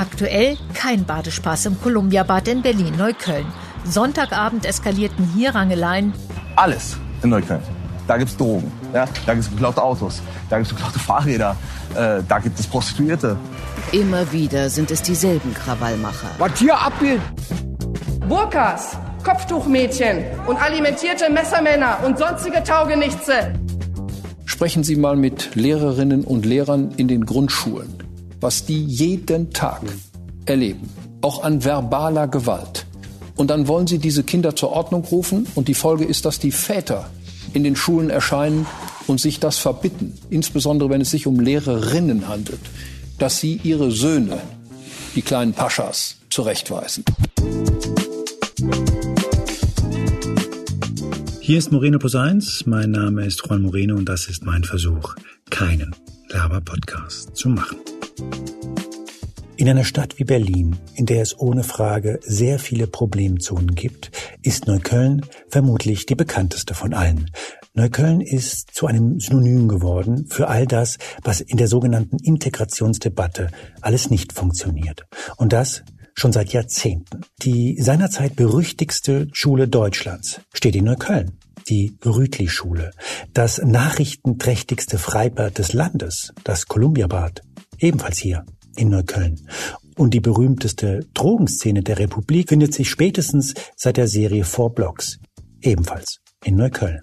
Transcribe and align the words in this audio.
Aktuell 0.00 0.56
kein 0.72 1.04
Badespaß 1.04 1.66
im 1.66 1.78
Columbia-Bad 1.78 2.48
in 2.48 2.62
Berlin-Neukölln. 2.62 3.44
Sonntagabend 3.84 4.64
eskalierten 4.64 5.28
hier 5.36 5.54
Rangeleien. 5.54 6.14
Alles 6.56 6.96
in 7.22 7.28
Neukölln. 7.28 7.60
Da 8.06 8.16
gibt's 8.16 8.34
Drogen, 8.34 8.72
ja? 8.94 9.04
da 9.26 9.34
gibt's 9.34 9.50
geklaute 9.50 9.82
Autos, 9.82 10.22
da 10.48 10.56
gibt's 10.56 10.74
geklaute 10.74 10.98
Fahrräder, 11.06 11.54
äh, 11.94 12.22
da 12.26 12.38
gibt 12.38 12.58
es 12.58 12.66
Prostituierte. 12.66 13.36
Immer 13.92 14.32
wieder 14.32 14.70
sind 14.70 14.90
es 14.90 15.02
dieselben 15.02 15.52
Krawallmacher. 15.52 16.30
Was 16.38 16.58
hier 16.58 16.80
abgeht? 16.80 17.20
Burkas, 18.26 18.96
Kopftuchmädchen 19.22 20.24
und 20.46 20.56
alimentierte 20.56 21.30
Messermänner 21.30 21.98
und 22.06 22.16
sonstige 22.16 22.64
Taugenichtse. 22.64 23.52
Sprechen 24.46 24.82
Sie 24.82 24.96
mal 24.96 25.16
mit 25.16 25.54
Lehrerinnen 25.56 26.24
und 26.24 26.46
Lehrern 26.46 26.90
in 26.96 27.06
den 27.06 27.26
Grundschulen, 27.26 27.98
was 28.40 28.64
die 28.64 28.84
jeden 28.84 29.52
Tag 29.52 29.82
erleben, 30.46 30.88
auch 31.20 31.42
an 31.42 31.64
verbaler 31.64 32.28
Gewalt. 32.28 32.86
Und 33.36 33.48
dann 33.48 33.68
wollen 33.68 33.86
Sie 33.86 33.98
diese 33.98 34.22
Kinder 34.22 34.54
zur 34.56 34.70
Ordnung 34.70 35.04
rufen 35.04 35.46
und 35.54 35.68
die 35.68 35.74
Folge 35.74 36.04
ist, 36.04 36.24
dass 36.24 36.38
die 36.38 36.52
Väter 36.52 37.08
in 37.52 37.64
den 37.64 37.76
Schulen 37.76 38.10
erscheinen 38.10 38.66
und 39.06 39.20
sich 39.20 39.40
das 39.40 39.58
verbitten, 39.58 40.14
insbesondere 40.30 40.90
wenn 40.90 41.00
es 41.00 41.10
sich 41.10 41.26
um 41.26 41.40
Lehrerinnen 41.40 42.28
handelt, 42.28 42.60
dass 43.18 43.38
sie 43.38 43.60
ihre 43.62 43.90
Söhne, 43.90 44.38
die 45.14 45.22
kleinen 45.22 45.52
Paschas, 45.52 46.16
zurechtweisen. 46.30 47.04
Hier 51.40 51.58
ist 51.58 51.72
Moreno 51.72 51.98
Plus 51.98 52.14
1. 52.14 52.66
Mein 52.66 52.92
Name 52.92 53.26
ist 53.26 53.42
Juan 53.44 53.62
Moreno 53.62 53.96
und 53.96 54.08
das 54.08 54.28
ist 54.28 54.44
mein 54.44 54.62
Versuch, 54.62 55.16
keinen 55.50 55.96
Laber-Podcast 56.28 57.34
zu 57.36 57.48
machen. 57.48 57.78
In 59.60 59.68
einer 59.68 59.84
Stadt 59.84 60.18
wie 60.18 60.24
Berlin, 60.24 60.78
in 60.94 61.04
der 61.04 61.20
es 61.20 61.38
ohne 61.38 61.64
Frage 61.64 62.18
sehr 62.22 62.58
viele 62.58 62.86
Problemzonen 62.86 63.74
gibt, 63.74 64.10
ist 64.40 64.66
Neukölln 64.66 65.26
vermutlich 65.48 66.06
die 66.06 66.14
bekannteste 66.14 66.72
von 66.72 66.94
allen. 66.94 67.30
Neukölln 67.74 68.22
ist 68.22 68.74
zu 68.74 68.86
einem 68.86 69.20
Synonym 69.20 69.68
geworden 69.68 70.26
für 70.30 70.48
all 70.48 70.66
das, 70.66 70.96
was 71.22 71.42
in 71.42 71.58
der 71.58 71.68
sogenannten 71.68 72.16
Integrationsdebatte 72.16 73.50
alles 73.82 74.08
nicht 74.08 74.32
funktioniert. 74.32 75.04
Und 75.36 75.52
das 75.52 75.82
schon 76.14 76.32
seit 76.32 76.54
Jahrzehnten. 76.54 77.20
Die 77.42 77.76
seinerzeit 77.80 78.36
berüchtigste 78.36 79.28
Schule 79.32 79.68
Deutschlands 79.68 80.40
steht 80.54 80.74
in 80.74 80.86
Neukölln 80.86 81.38
die 81.68 81.96
Rütli-Schule, 82.04 82.90
das 83.32 83.58
nachrichtenträchtigste 83.58 84.98
Freibad 84.98 85.58
des 85.58 85.72
Landes, 85.72 86.32
das 86.42 86.66
Kolumbiabad, 86.66 87.42
ebenfalls 87.80 88.18
hier 88.18 88.44
in 88.76 88.90
Neukölln. 88.90 89.40
Und 89.96 90.14
die 90.14 90.20
berühmteste 90.20 91.06
Drogenszene 91.14 91.82
der 91.82 91.98
Republik 91.98 92.48
findet 92.48 92.72
sich 92.72 92.88
spätestens 92.88 93.54
seit 93.76 93.96
der 93.96 94.08
Serie 94.08 94.44
Four 94.44 94.74
Blocks, 94.74 95.18
ebenfalls 95.60 96.20
in 96.44 96.56
Neukölln. 96.56 97.00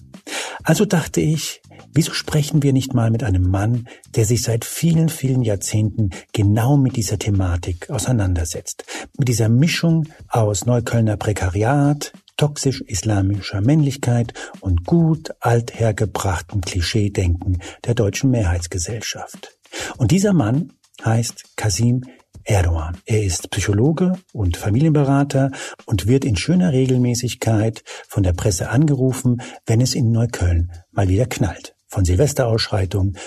Also 0.64 0.86
dachte 0.86 1.22
ich, 1.22 1.61
wieso 1.94 2.14
sprechen 2.14 2.64
wir 2.64 2.73
nicht 2.73 2.94
mal 2.94 3.11
mit 3.11 3.23
einem 3.23 3.44
Mann, 3.44 3.88
der 4.16 4.25
sich 4.25 4.42
seit 4.42 4.66
vielen, 4.66 5.09
vielen 5.09 5.42
Jahrzehnten 5.42 6.09
genau 6.33 6.78
mit 6.78 6.95
dieser 6.95 7.20
Thematik 7.20 7.89
auseinandersetzt. 7.89 8.83
Mit 9.17 9.28
dieser 9.28 9.50
Mischung 9.50 10.08
aus 10.28 10.66
Neuköllner 10.66 11.17
Prekariat, 11.17 12.14
toxisch-islamischer 12.38 13.61
Männlichkeit 13.61 14.33
und 14.59 14.86
gut 14.86 15.31
althergebrachten 15.39 16.61
Klischeedenken 16.61 17.59
der 17.86 17.95
deutschen 17.95 18.30
Mehrheitsgesellschaft. 18.30 19.56
Und 19.97 20.11
dieser 20.11 20.33
Mann 20.33 20.73
heißt 21.03 21.55
Kasim 21.55 22.03
Erdogan. 22.43 22.97
Er 23.05 23.23
ist 23.23 23.49
Psychologe 23.51 24.13
und 24.33 24.55
Familienberater 24.57 25.51
und 25.85 26.08
wird 26.08 26.23
in 26.23 26.37
schöner 26.37 26.71
Regelmäßigkeit 26.71 27.83
von 28.08 28.23
der 28.23 28.33
Presse 28.33 28.69
angerufen, 28.69 29.42
wenn 29.65 29.81
es 29.81 29.95
in 29.95 30.11
Neukölln 30.11 30.71
mal 30.92 31.09
wieder 31.09 31.25
knallt. 31.25 31.75
Von 31.87 32.05
Silvesterausschreitungen 32.05 33.17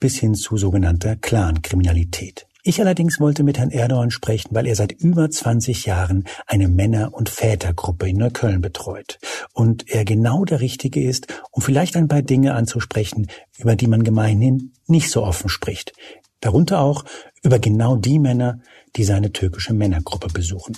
bis 0.00 0.16
hin 0.16 0.34
zu 0.34 0.56
sogenannter 0.56 1.16
Clankriminalität. 1.16 2.47
Ich 2.68 2.82
allerdings 2.82 3.18
wollte 3.18 3.44
mit 3.44 3.56
Herrn 3.56 3.70
Erdogan 3.70 4.10
sprechen, 4.10 4.50
weil 4.50 4.66
er 4.66 4.76
seit 4.76 4.92
über 4.92 5.30
20 5.30 5.86
Jahren 5.86 6.24
eine 6.46 6.68
Männer- 6.68 7.14
und 7.14 7.30
Vätergruppe 7.30 8.10
in 8.10 8.18
Neukölln 8.18 8.60
betreut. 8.60 9.18
Und 9.54 9.88
er 9.88 10.04
genau 10.04 10.44
der 10.44 10.60
Richtige 10.60 11.02
ist, 11.02 11.28
um 11.50 11.62
vielleicht 11.62 11.96
ein 11.96 12.08
paar 12.08 12.20
Dinge 12.20 12.52
anzusprechen, 12.52 13.28
über 13.56 13.74
die 13.74 13.86
man 13.86 14.04
gemeinhin 14.04 14.74
nicht 14.86 15.10
so 15.10 15.24
offen 15.24 15.48
spricht. 15.48 15.94
Darunter 16.40 16.80
auch 16.80 17.06
über 17.42 17.58
genau 17.58 17.96
die 17.96 18.18
Männer, 18.18 18.60
die 18.96 19.04
seine 19.04 19.32
türkische 19.32 19.72
Männergruppe 19.72 20.28
besuchen. 20.28 20.76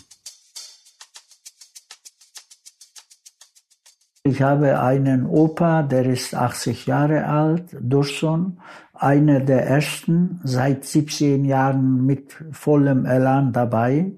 Ich 4.23 4.43
habe 4.43 4.79
einen 4.81 5.27
Opa, 5.27 5.83
der 5.83 6.07
ist 6.07 6.37
80 6.37 6.87
Jahre 6.87 7.25
alt, 7.25 7.65
Dursun, 7.81 8.61
einer 9.03 9.41
der 9.41 9.67
ersten, 9.67 10.41
seit 10.45 10.85
17 10.85 11.45
Jahren 11.45 12.05
mit 12.05 12.37
vollem 12.53 13.07
Elan 13.07 13.53
dabei. 13.53 14.13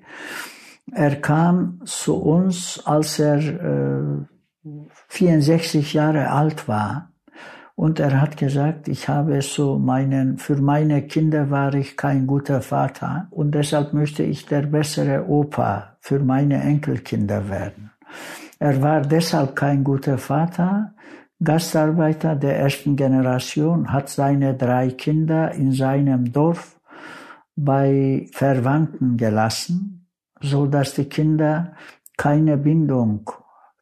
Er 0.92 1.16
kam 1.16 1.80
zu 1.84 2.16
uns, 2.16 2.82
als 2.84 3.18
er 3.18 3.38
äh, 3.38 4.26
64 5.08 5.94
Jahre 5.94 6.30
alt 6.30 6.68
war. 6.68 7.12
Und 7.74 8.00
er 8.00 8.20
hat 8.20 8.36
gesagt, 8.36 8.88
ich 8.88 9.08
habe 9.08 9.40
so 9.40 9.78
meinen, 9.78 10.38
für 10.38 10.56
meine 10.56 11.02
Kinder 11.02 11.50
war 11.50 11.74
ich 11.74 11.96
kein 11.96 12.26
guter 12.26 12.60
Vater 12.60 13.28
und 13.30 13.54
deshalb 13.54 13.94
möchte 13.94 14.22
ich 14.22 14.46
der 14.46 14.62
bessere 14.62 15.26
Opa 15.26 15.96
für 16.00 16.18
meine 16.18 16.62
Enkelkinder 16.62 17.48
werden. 17.48 17.90
Er 18.58 18.80
war 18.82 19.00
deshalb 19.00 19.56
kein 19.56 19.82
guter 19.82 20.18
Vater. 20.18 20.91
Gastarbeiter 21.42 22.36
der 22.36 22.58
ersten 22.58 22.94
Generation 22.94 23.92
hat 23.92 24.08
seine 24.08 24.54
drei 24.54 24.90
Kinder 24.90 25.52
in 25.52 25.72
seinem 25.72 26.32
Dorf 26.32 26.78
bei 27.56 28.28
Verwandten 28.32 29.16
gelassen, 29.16 30.06
so 30.40 30.66
dass 30.66 30.94
die 30.94 31.06
Kinder 31.06 31.74
keine 32.16 32.56
Bindung 32.56 33.28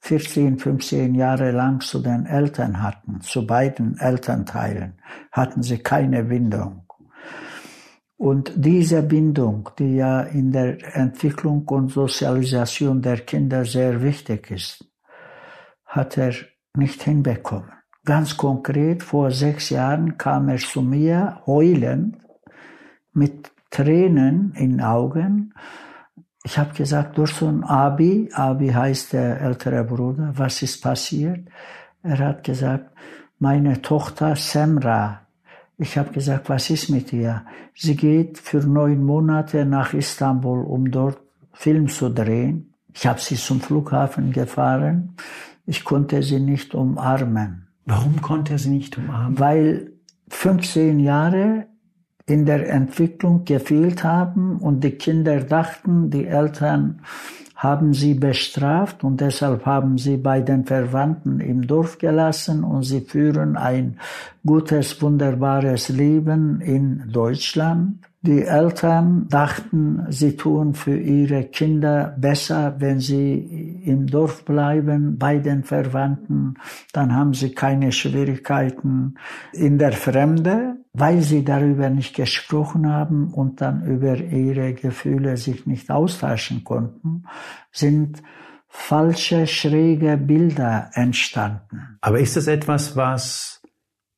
14, 0.00 0.58
15 0.58 1.14
Jahre 1.14 1.50
lang 1.50 1.80
zu 1.80 2.00
den 2.00 2.24
Eltern 2.24 2.82
hatten, 2.82 3.20
zu 3.20 3.46
beiden 3.46 3.98
Elternteilen, 3.98 4.94
hatten 5.30 5.62
sie 5.62 5.78
keine 5.78 6.24
Bindung. 6.24 6.86
Und 8.16 8.52
diese 8.56 9.02
Bindung, 9.02 9.70
die 9.78 9.96
ja 9.96 10.22
in 10.22 10.52
der 10.52 10.96
Entwicklung 10.96 11.66
und 11.68 11.90
Sozialisation 11.90 13.02
der 13.02 13.18
Kinder 13.20 13.64
sehr 13.64 14.02
wichtig 14.02 14.50
ist, 14.50 14.84
hat 15.84 16.16
er 16.16 16.32
nicht 16.76 17.02
hinbekommen. 17.02 17.72
Ganz 18.04 18.36
konkret, 18.36 19.02
vor 19.02 19.30
sechs 19.30 19.70
Jahren 19.70 20.16
kam 20.16 20.48
er 20.48 20.58
zu 20.58 20.82
mir 20.82 21.42
heulend 21.46 22.16
mit 23.12 23.50
Tränen 23.70 24.52
in 24.56 24.80
Augen 24.80 25.52
ich 26.42 26.58
habe 26.58 26.74
gesagt, 26.74 27.18
ein 27.18 27.64
Abi, 27.64 28.30
Abi 28.32 28.68
heißt 28.68 29.12
der 29.12 29.40
ältere 29.40 29.84
Bruder, 29.84 30.32
was 30.36 30.62
ist 30.62 30.82
passiert? 30.82 31.46
Er 32.02 32.18
hat 32.18 32.44
gesagt, 32.44 32.90
meine 33.38 33.82
Tochter 33.82 34.36
Semra. 34.36 35.26
Ich 35.76 35.98
habe 35.98 36.12
gesagt, 36.12 36.48
was 36.48 36.70
ist 36.70 36.88
mit 36.88 37.12
ihr? 37.12 37.44
Sie 37.74 37.96
geht 37.96 38.38
für 38.38 38.58
neun 38.58 39.04
Monate 39.04 39.64
nach 39.66 39.92
Istanbul, 39.92 40.64
um 40.64 40.90
dort 40.90 41.20
Film 41.52 41.88
zu 41.88 42.08
drehen. 42.08 42.74
Ich 42.92 43.06
habe 43.06 43.20
sie 43.20 43.36
zum 43.36 43.60
Flughafen 43.60 44.32
gefahren. 44.32 45.16
Ich 45.66 45.84
konnte 45.84 46.22
sie 46.22 46.40
nicht 46.40 46.74
umarmen. 46.74 47.68
Warum 47.86 48.20
konnte 48.20 48.54
er 48.54 48.58
sie 48.58 48.70
nicht 48.70 48.96
umarmen? 48.98 49.38
Weil 49.38 49.92
15 50.28 51.00
Jahre 51.00 51.66
in 52.26 52.46
der 52.46 52.68
Entwicklung 52.70 53.44
gefehlt 53.44 54.04
haben 54.04 54.58
und 54.58 54.84
die 54.84 54.92
Kinder 54.92 55.40
dachten, 55.40 56.10
die 56.10 56.26
Eltern 56.26 57.02
haben 57.56 57.92
sie 57.92 58.14
bestraft 58.14 59.04
und 59.04 59.20
deshalb 59.20 59.66
haben 59.66 59.98
sie 59.98 60.16
bei 60.16 60.40
den 60.40 60.64
Verwandten 60.64 61.40
im 61.40 61.66
Dorf 61.66 61.98
gelassen 61.98 62.64
und 62.64 62.84
sie 62.84 63.02
führen 63.02 63.56
ein 63.56 63.98
gutes, 64.46 65.02
wunderbares 65.02 65.90
Leben 65.90 66.62
in 66.62 67.10
Deutschland. 67.12 67.98
Die 68.22 68.42
Eltern 68.42 69.28
dachten, 69.28 70.04
sie 70.10 70.36
tun 70.36 70.74
für 70.74 70.94
ihre 70.94 71.44
Kinder 71.44 72.14
besser, 72.18 72.74
wenn 72.78 73.00
sie 73.00 73.80
im 73.84 74.06
Dorf 74.08 74.44
bleiben, 74.44 75.16
bei 75.16 75.38
den 75.38 75.64
Verwandten. 75.64 76.54
Dann 76.92 77.14
haben 77.14 77.32
sie 77.32 77.54
keine 77.54 77.92
Schwierigkeiten 77.92 79.14
in 79.54 79.78
der 79.78 79.92
Fremde, 79.92 80.76
weil 80.92 81.22
sie 81.22 81.44
darüber 81.44 81.88
nicht 81.88 82.14
gesprochen 82.14 82.86
haben 82.92 83.32
und 83.32 83.62
dann 83.62 83.86
über 83.86 84.16
ihre 84.16 84.74
Gefühle 84.74 85.38
sich 85.38 85.64
nicht 85.64 85.90
austauschen 85.90 86.62
konnten, 86.62 87.24
sind 87.72 88.22
falsche, 88.68 89.46
schräge 89.46 90.18
Bilder 90.18 90.90
entstanden. 90.92 91.98
Aber 92.02 92.20
ist 92.20 92.36
das 92.36 92.48
etwas, 92.48 92.96
was 92.96 93.59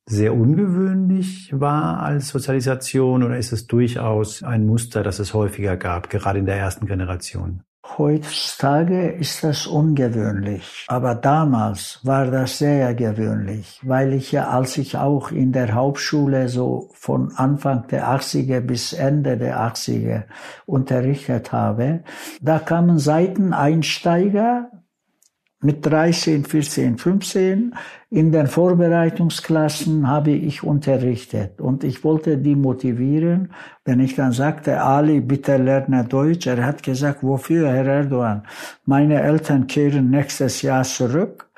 sehr 0.05 0.33
ungewöhnlich 0.33 1.49
war 1.53 2.03
als 2.03 2.29
Sozialisation 2.29 3.23
oder 3.23 3.37
ist 3.37 3.53
es 3.53 3.67
durchaus 3.67 4.43
ein 4.43 4.65
Muster, 4.65 5.03
das 5.03 5.19
es 5.19 5.33
häufiger 5.33 5.77
gab, 5.77 6.09
gerade 6.09 6.39
in 6.39 6.45
der 6.45 6.57
ersten 6.57 6.85
Generation? 6.85 7.63
Heutzutage 7.97 9.09
ist 9.09 9.43
das 9.43 9.67
ungewöhnlich, 9.67 10.85
aber 10.87 11.15
damals 11.15 11.99
war 12.03 12.31
das 12.31 12.57
sehr 12.57 12.95
gewöhnlich, 12.95 13.81
weil 13.83 14.13
ich 14.13 14.31
ja, 14.31 14.47
als 14.47 14.77
ich 14.77 14.97
auch 14.97 15.31
in 15.31 15.51
der 15.51 15.73
Hauptschule 15.73 16.47
so 16.47 16.89
von 16.93 17.33
Anfang 17.35 17.85
der 17.87 18.07
80er 18.07 18.61
bis 18.61 18.93
Ende 18.93 19.37
der 19.37 19.59
80er 19.59 20.23
unterrichtet 20.65 21.51
habe, 21.51 22.03
da 22.41 22.57
kamen 22.57 22.99
Seiteneinsteiger 22.99 24.71
mit 25.63 25.85
13, 25.85 26.45
14, 26.45 26.97
15 26.97 27.73
in 28.09 28.31
den 28.31 28.47
Vorbereitungsklassen 28.47 30.07
habe 30.07 30.31
ich 30.31 30.63
unterrichtet 30.63 31.61
und 31.61 31.83
ich 31.83 32.03
wollte 32.03 32.37
die 32.37 32.55
motivieren. 32.55 33.53
Wenn 33.85 33.99
ich 33.99 34.15
dann 34.15 34.33
sagte, 34.33 34.81
Ali, 34.81 35.21
bitte 35.21 35.57
lerne 35.57 36.03
Deutsch, 36.03 36.47
er 36.47 36.65
hat 36.65 36.83
gesagt, 36.83 37.23
wofür, 37.23 37.69
Herr 37.69 37.87
Erdogan? 37.87 38.43
Meine 38.85 39.21
Eltern 39.21 39.67
kehren 39.67 40.09
nächstes 40.09 40.61
Jahr 40.61 40.83
zurück, 40.83 41.49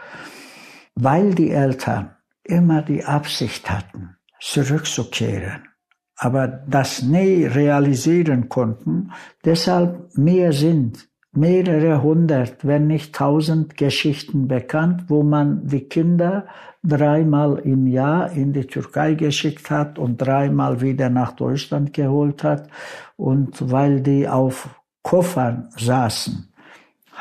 weil 0.95 1.33
die 1.33 1.51
Eltern 1.51 2.11
immer 2.43 2.83
die 2.83 3.03
Absicht 3.03 3.69
hatten, 3.69 4.17
zurückzukehren, 4.39 5.67
aber 6.15 6.47
das 6.47 7.01
nie 7.01 7.45
realisieren 7.45 8.49
konnten, 8.49 9.11
deshalb 9.43 10.15
mehr 10.15 10.53
sind 10.53 11.09
mehrere 11.35 12.01
hundert, 12.01 12.65
wenn 12.65 12.87
nicht 12.87 13.15
tausend 13.15 13.77
Geschichten 13.77 14.47
bekannt, 14.47 15.05
wo 15.07 15.23
man 15.23 15.67
die 15.67 15.87
Kinder 15.87 16.45
dreimal 16.83 17.59
im 17.59 17.87
Jahr 17.87 18.31
in 18.31 18.53
die 18.53 18.67
Türkei 18.67 19.15
geschickt 19.15 19.69
hat 19.71 19.97
und 19.97 20.17
dreimal 20.17 20.81
wieder 20.81 21.09
nach 21.09 21.33
Deutschland 21.33 21.93
geholt 21.93 22.43
hat. 22.43 22.69
Und 23.15 23.71
weil 23.71 24.01
die 24.01 24.27
auf 24.27 24.69
Koffern 25.01 25.69
saßen, 25.77 26.49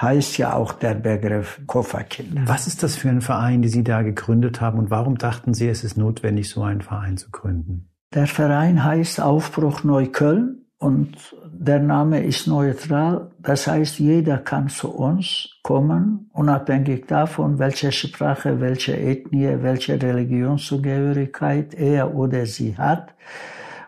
heißt 0.00 0.38
ja 0.38 0.54
auch 0.54 0.72
der 0.72 0.94
Begriff 0.94 1.60
Kofferkinder. 1.66 2.42
Was 2.46 2.66
ist 2.66 2.82
das 2.82 2.96
für 2.96 3.08
ein 3.08 3.20
Verein, 3.20 3.62
den 3.62 3.70
Sie 3.70 3.84
da 3.84 4.02
gegründet 4.02 4.60
haben 4.60 4.78
und 4.78 4.90
warum 4.90 5.18
dachten 5.18 5.54
Sie, 5.54 5.68
es 5.68 5.84
ist 5.84 5.96
notwendig, 5.96 6.48
so 6.48 6.62
einen 6.62 6.80
Verein 6.80 7.16
zu 7.16 7.30
gründen? 7.30 7.90
Der 8.12 8.26
Verein 8.26 8.84
heißt 8.84 9.20
Aufbruch 9.20 9.84
Neukölln 9.84 10.66
und 10.78 11.16
der 11.58 11.80
Name 11.80 12.24
ist 12.24 12.46
neutral. 12.46 13.30
Das 13.38 13.66
heißt, 13.66 13.98
jeder 13.98 14.38
kann 14.38 14.68
zu 14.68 14.90
uns 14.90 15.48
kommen, 15.62 16.30
unabhängig 16.32 17.06
davon, 17.06 17.58
welche 17.58 17.92
Sprache, 17.92 18.60
welche 18.60 18.96
Ethnie, 18.96 19.56
welche 19.60 20.00
Religionszugehörigkeit 20.00 21.74
er 21.74 22.14
oder 22.14 22.46
sie 22.46 22.76
hat. 22.76 23.14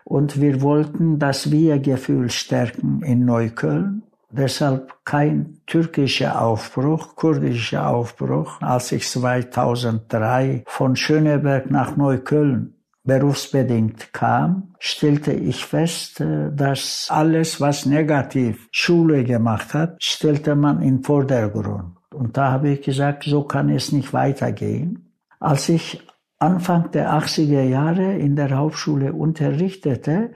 Und 0.03 0.39
wir 0.39 0.61
wollten 0.61 1.19
das 1.19 1.51
Wir-Gefühl 1.51 2.29
stärken 2.29 3.01
in 3.03 3.25
Neukölln. 3.25 4.03
Deshalb 4.29 4.93
kein 5.03 5.57
türkischer 5.67 6.41
Aufbruch, 6.41 7.15
kurdischer 7.15 7.89
Aufbruch. 7.89 8.61
Als 8.61 8.91
ich 8.91 9.07
2003 9.07 10.63
von 10.65 10.95
Schöneberg 10.95 11.69
nach 11.71 11.97
Neukölln 11.97 12.76
berufsbedingt 13.07 14.13
kam, 14.13 14.75
stellte 14.77 15.33
ich 15.33 15.65
fest, 15.65 16.21
äh, 16.21 16.51
dass 16.53 17.07
alles, 17.09 17.59
was 17.59 17.85
negativ 17.87 18.67
Schule 18.71 19.23
gemacht 19.23 19.73
hat, 19.73 20.03
stellte 20.03 20.55
man 20.55 20.81
in 20.81 21.01
Vordergrund. 21.01 21.95
Und 22.13 22.37
da 22.37 22.51
habe 22.51 22.69
ich 22.69 22.81
gesagt, 22.81 23.23
so 23.23 23.43
kann 23.43 23.69
es 23.69 23.91
nicht 23.91 24.13
weitergehen. 24.13 25.13
Als 25.39 25.69
ich 25.69 26.05
Anfang 26.39 26.91
der 26.91 27.13
80er 27.13 27.63
Jahre 27.63 28.17
in 28.17 28.35
der 28.35 28.51
Hauptschule 28.51 29.13
unterrichtete, 29.13 30.31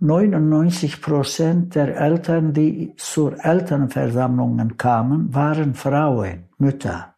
99 0.00 1.02
Prozent 1.02 1.74
der 1.74 1.96
Eltern, 1.96 2.52
die 2.52 2.94
zur 2.96 3.44
Elternversammlungen 3.44 4.76
kamen, 4.76 5.34
waren 5.34 5.74
Frauen, 5.74 6.48
Mütter. 6.58 7.11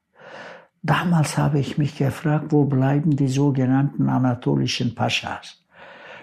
Damals 0.86 1.38
habe 1.38 1.60
ich 1.60 1.78
mich 1.78 1.96
gefragt, 1.96 2.48
wo 2.50 2.66
bleiben 2.66 3.16
die 3.16 3.28
sogenannten 3.28 4.06
anatolischen 4.10 4.94
Paschas? 4.94 5.64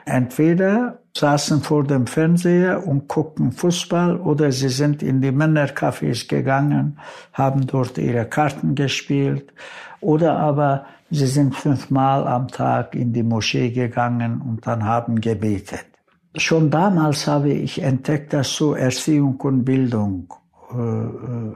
Entweder 0.06 1.00
saßen 1.18 1.62
vor 1.62 1.84
dem 1.84 2.06
Fernseher 2.06 2.86
und 2.86 3.08
guckten 3.08 3.52
Fußball 3.54 4.18
oder 4.18 4.52
sie 4.52 4.70
sind 4.70 5.02
in 5.02 5.20
die 5.20 5.32
Männercafés 5.32 6.28
gegangen, 6.28 7.00
haben 7.34 7.66
dort 7.66 7.98
ihre 7.98 8.26
Karten 8.26 8.76
gespielt 8.76 9.52
oder 10.00 10.38
aber 10.38 10.86
sie 11.10 11.26
sind 11.26 11.56
fünfmal 11.56 12.28
am 12.28 12.48
Tag 12.48 12.94
in 12.94 13.14
die 13.14 13.24
Moschee 13.24 13.72
gegangen 13.72 14.44
und 14.48 14.68
dann 14.68 14.86
haben 14.86 15.20
gebetet. 15.22 15.88
Schon 16.36 16.70
damals 16.70 17.26
habe 17.26 17.52
ich 17.52 17.82
entdeckt, 17.82 18.32
dass 18.32 18.56
so 18.56 18.76
Erziehung 18.76 19.42
und 19.42 19.66
Bildung 19.66 20.32
äh, 20.72 20.78
äh 20.78 21.56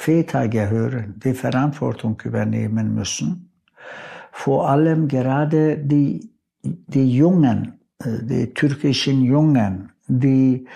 Väter 0.00 0.48
gehören, 0.48 1.20
die 1.22 1.34
Verantwortung 1.34 2.18
übernehmen 2.24 2.94
müssen. 2.94 3.50
Vor 4.32 4.66
allem 4.66 5.08
gerade 5.08 5.76
die, 5.76 6.30
die 6.62 7.14
Jungen, 7.14 7.80
äh, 7.98 8.22
die 8.22 8.54
türkischen 8.54 9.20
Jungen, 9.20 9.92
die 10.08 10.66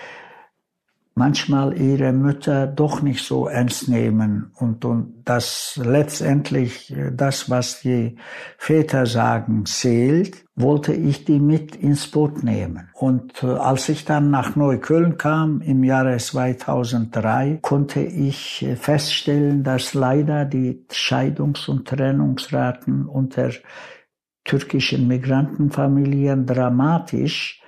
manchmal 1.15 1.79
ihre 1.79 2.11
Mütter 2.11 2.67
doch 2.67 3.01
nicht 3.01 3.23
so 3.23 3.47
ernst 3.47 3.87
nehmen 3.87 4.51
und, 4.55 4.83
und 4.83 5.23
das 5.23 5.79
letztendlich 5.81 6.95
äh, 6.95 7.11
das, 7.13 7.49
was 7.49 7.79
die 7.79 8.17
Väter 8.57 9.05
sagen, 9.05 9.65
zählt, 9.65 10.45
wollte 10.55 10.93
ich 10.93 11.23
die 11.23 11.39
mit 11.39 11.75
ins 11.77 12.07
Boot 12.11 12.43
nehmen. 12.43 12.89
Und 12.93 13.43
äh, 13.43 13.47
als 13.47 13.87
ich 13.87 14.03
dann 14.03 14.29
nach 14.29 14.57
Neukölln 14.57 15.17
kam 15.17 15.61
im 15.61 15.85
Jahre 15.85 16.17
2003, 16.17 17.59
konnte 17.61 18.01
ich 18.01 18.63
äh, 18.63 18.75
feststellen, 18.75 19.63
dass 19.63 19.93
leider 19.93 20.43
die 20.43 20.85
Scheidungs- 20.91 21.69
und 21.69 21.87
Trennungsraten 21.87 23.05
unter 23.05 23.51
türkischen 24.43 25.07
Migrantenfamilien 25.07 26.45
dramatisch 26.45 27.61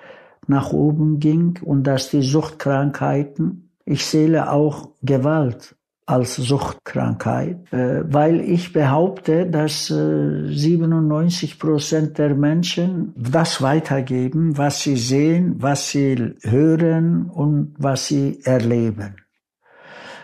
nach 0.47 0.71
oben 0.71 1.19
ging 1.19 1.59
und 1.63 1.83
dass 1.83 2.09
die 2.09 2.21
Suchtkrankheiten, 2.21 3.71
ich 3.85 4.05
sehe 4.05 4.51
auch 4.51 4.89
Gewalt 5.01 5.75
als 6.07 6.37
Suchtkrankheit, 6.37 7.71
äh, 7.73 8.01
weil 8.05 8.39
ich 8.39 8.71
behaupte, 8.71 9.45
dass 9.45 9.87
97 9.87 11.51
äh, 11.51 11.57
Prozent 11.57 12.17
der 12.17 12.33
Menschen 12.33 13.13
das 13.17 13.61
weitergeben, 13.61 14.57
was 14.57 14.81
sie 14.81 14.95
sehen, 14.95 15.55
was 15.59 15.91
sie 15.91 16.35
hören 16.43 17.29
und 17.29 17.75
was 17.77 18.07
sie 18.07 18.39
erleben. 18.45 19.17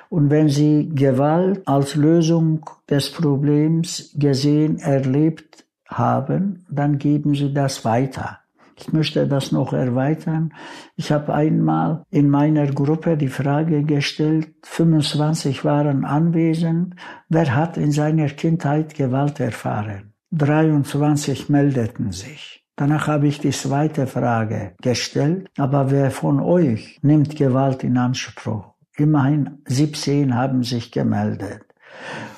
Und 0.10 0.29
wenn 0.29 0.48
sie 0.48 0.89
Gewalt 0.93 1.67
als 1.67 1.96
Lösung 1.96 2.70
des 2.89 3.12
Problems 3.12 4.13
gesehen, 4.15 4.77
erlebt 4.77 5.65
haben, 5.88 6.65
dann 6.70 6.98
geben 6.98 7.36
sie 7.36 7.53
das 7.53 7.84
weiter. 7.84 8.42
Ich 8.75 8.92
möchte 8.92 9.27
das 9.27 9.51
noch 9.51 9.74
erweitern. 9.74 10.53
Ich 10.96 11.12
habe 11.12 11.34
einmal 11.34 12.06
in 12.10 12.30
meiner 12.30 12.68
Gruppe 12.68 13.18
die 13.18 13.27
Frage 13.27 13.84
gestellt, 13.84 14.50
25 14.63 15.63
waren 15.63 16.06
anwesend, 16.06 16.96
wer 17.30 17.56
hat 17.56 17.77
in 17.77 17.92
seiner 17.92 18.27
Kindheit 18.27 18.96
Gewalt 18.96 19.39
erfahren? 19.39 20.13
23 20.32 21.50
meldeten 21.50 22.12
sich. 22.12 22.65
Danach 22.75 23.08
habe 23.08 23.27
ich 23.27 23.39
die 23.39 23.51
zweite 23.51 24.08
Frage 24.08 24.74
gestellt, 24.82 25.50
aber 25.58 25.92
wer 25.92 26.10
von 26.10 26.39
euch 26.39 27.00
nimmt 27.03 27.36
Gewalt 27.36 27.84
in 27.84 27.98
Anspruch? 27.98 28.74
Immerhin 28.98 29.62
17 29.68 30.36
haben 30.36 30.63
sich 30.63 30.92
gemeldet. 30.92 31.62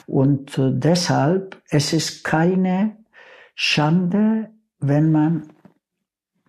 Und 0.07 0.57
äh, 0.57 0.71
deshalb, 0.73 1.61
es 1.69 1.93
ist 1.93 2.23
keine 2.23 2.97
Schande, 3.55 4.49
wenn 4.79 5.11
man 5.11 5.53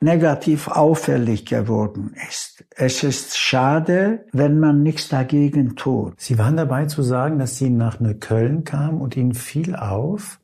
negativ 0.01 0.69
auffällig 0.69 1.47
geworden 1.47 2.15
ist. 2.29 2.65
Es 2.75 3.03
ist 3.03 3.37
schade, 3.39 4.27
wenn 4.33 4.59
man 4.61 4.83
nichts 4.83 5.09
dagegen 5.09 5.77
tut. 5.77 6.21
Sie 6.21 6.39
waren 6.39 6.57
dabei 6.57 6.87
zu 6.87 7.03
sagen, 7.03 7.39
dass 7.39 7.57
Sie 7.57 7.71
nach 7.71 8.01
Neukölln 8.01 8.65
kamen 8.65 9.01
und 9.01 9.17
Ihnen 9.17 9.35
fiel 9.35 9.75
auf, 9.75 10.39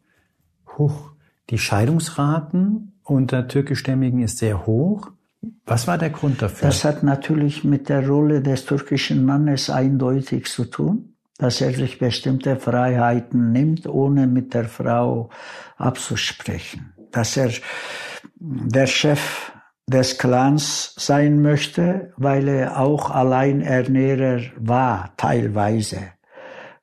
hoch, 0.79 1.13
die 1.51 1.59
Scheidungsraten 1.59 2.93
unter 3.03 3.47
türkischstämmigen 3.49 4.21
ist 4.21 4.39
sehr 4.39 4.67
hoch. 4.67 5.11
Was 5.67 5.87
war 5.87 5.99
der 5.99 6.11
Grund 6.11 6.41
dafür? 6.41 6.69
Das 6.69 6.85
hat 6.85 7.03
natürlich 7.03 7.65
mit 7.65 7.89
der 7.89 8.07
Rolle 8.09 8.43
des 8.43 8.65
türkischen 8.65 9.25
Mannes 9.25 9.69
eindeutig 9.69 10.47
zu 10.47 10.65
tun, 10.65 11.17
dass 11.37 11.61
er 11.61 11.73
sich 11.75 11.99
bestimmte 11.99 12.57
Freiheiten 12.57 13.53
nimmt, 13.53 13.87
ohne 13.87 14.27
mit 14.27 14.55
der 14.55 14.65
Frau 14.65 15.31
abzusprechen. 15.77 16.93
Dass 17.11 17.37
er 17.37 17.51
der 18.39 18.87
Chef 18.87 19.53
des 19.87 20.19
Clans 20.19 20.95
sein 20.97 21.43
möchte, 21.43 22.13
weil 22.17 22.49
er 22.49 22.81
auch 22.81 23.11
Alleinernährer 23.11 24.43
war, 24.59 25.13
teilweise. 25.17 25.99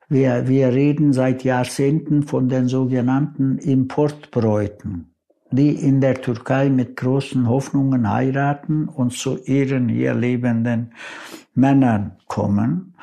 Wir, 0.08 0.48
wir 0.48 0.68
reden 0.68 1.12
seit 1.12 1.44
Jahrzehnten 1.44 2.24
von 2.24 2.48
den 2.48 2.66
sogenannten 2.68 3.58
Importbräuten. 3.58 5.10
die 5.52 5.70
in 5.70 6.00
der 6.00 6.20
Türkei 6.20 6.68
mit 6.68 6.96
großen 6.96 7.48
Hoffnungen 7.48 8.08
heiraten 8.08 8.88
und 8.88 9.12
zu 9.12 9.38
ihren 9.44 9.88
hier 9.88 10.14
lebenden 10.14 10.92
Männern 11.54 12.16
kommen. 12.26 12.94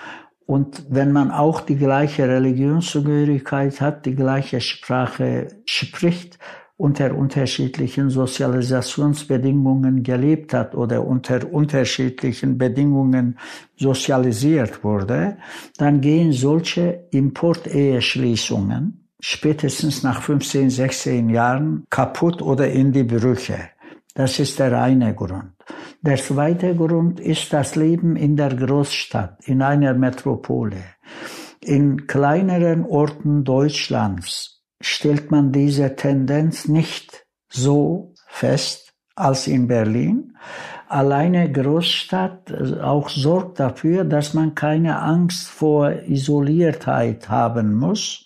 Und 0.46 0.86
wenn 0.89 1.12
man 1.12 1.32
auch 1.32 1.60
die 1.60 1.75
gleiche 1.75 2.27
Religionszugehörigkeit 2.27 3.82
hat, 3.82 4.06
die 4.06 4.15
gleiche 4.15 4.62
Sprache 4.62 5.50
spricht, 5.65 6.39
unter 6.77 7.15
unterschiedlichen 7.15 8.10
Sozialisationsbedingungen 8.12 10.03
gelebt 10.03 10.53
hat 10.53 10.75
oder 10.75 11.05
unter 11.05 11.51
unterschiedlichen 11.51 12.57
Bedingungen 12.57 13.39
sozialisiert 13.75 14.84
wurde, 14.84 15.38
dann 15.77 16.01
gehen 16.01 16.31
solche 16.31 17.07
Importeheschließungen 17.12 19.03
spätestens 19.19 20.03
nach 20.03 20.22
15, 20.22 20.69
16 20.69 21.29
Jahren 21.29 21.86
kaputt 21.89 22.41
oder 22.41 22.69
in 22.69 22.91
die 22.91 23.03
Brüche. 23.03 23.69
Das 24.13 24.39
ist 24.39 24.60
der 24.60 24.79
eine 24.79 25.13
Grund. 25.15 25.53
Der 26.01 26.17
zweite 26.17 26.75
Grund 26.75 27.19
ist 27.19 27.51
das 27.53 27.75
Leben 27.75 28.15
in 28.15 28.36
der 28.36 28.55
Großstadt, 28.55 29.39
in 29.46 29.62
einer 29.62 29.93
Metropole. 29.93 30.84
In 31.62 32.07
kleineren 32.07 32.86
Orten 32.86 33.43
Deutschlands 33.43 34.57
stellt 34.81 35.31
man 35.31 35.51
diese 35.51 35.96
Tendenz 35.96 36.67
nicht 36.67 37.25
so 37.50 38.13
fest 38.27 38.93
als 39.15 39.48
in 39.48 39.67
Berlin. 39.67 40.38
Alleine 40.88 41.51
Großstadt 41.51 42.51
äh, 42.51 42.79
auch 42.81 43.10
sorgt 43.10 43.60
dafür, 43.60 44.05
dass 44.05 44.34
man 44.34 44.55
keine 44.55 45.01
Angst 45.01 45.48
vor 45.48 45.91
Isoliertheit 45.91 47.27
haben 47.27 47.75
muss, 47.75 48.25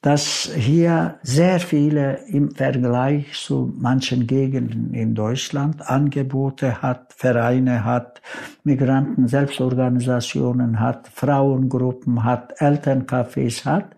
dass 0.00 0.50
hier 0.54 1.18
sehr 1.22 1.60
viele 1.60 2.20
im 2.28 2.54
Vergleich 2.54 3.32
zu 3.34 3.72
manchen 3.76 4.26
Gegenden 4.26 4.94
in 4.94 5.14
Deutschland 5.14 5.88
Angebote 5.88 6.80
hat, 6.82 7.12
Vereine 7.12 7.84
hat, 7.84 8.22
Migranten 8.62 9.28
Selbstorganisationen 9.28 10.80
hat, 10.80 11.08
Frauengruppen 11.08 12.24
hat, 12.24 12.60
Elterncafés 12.60 13.64
hat 13.64 13.96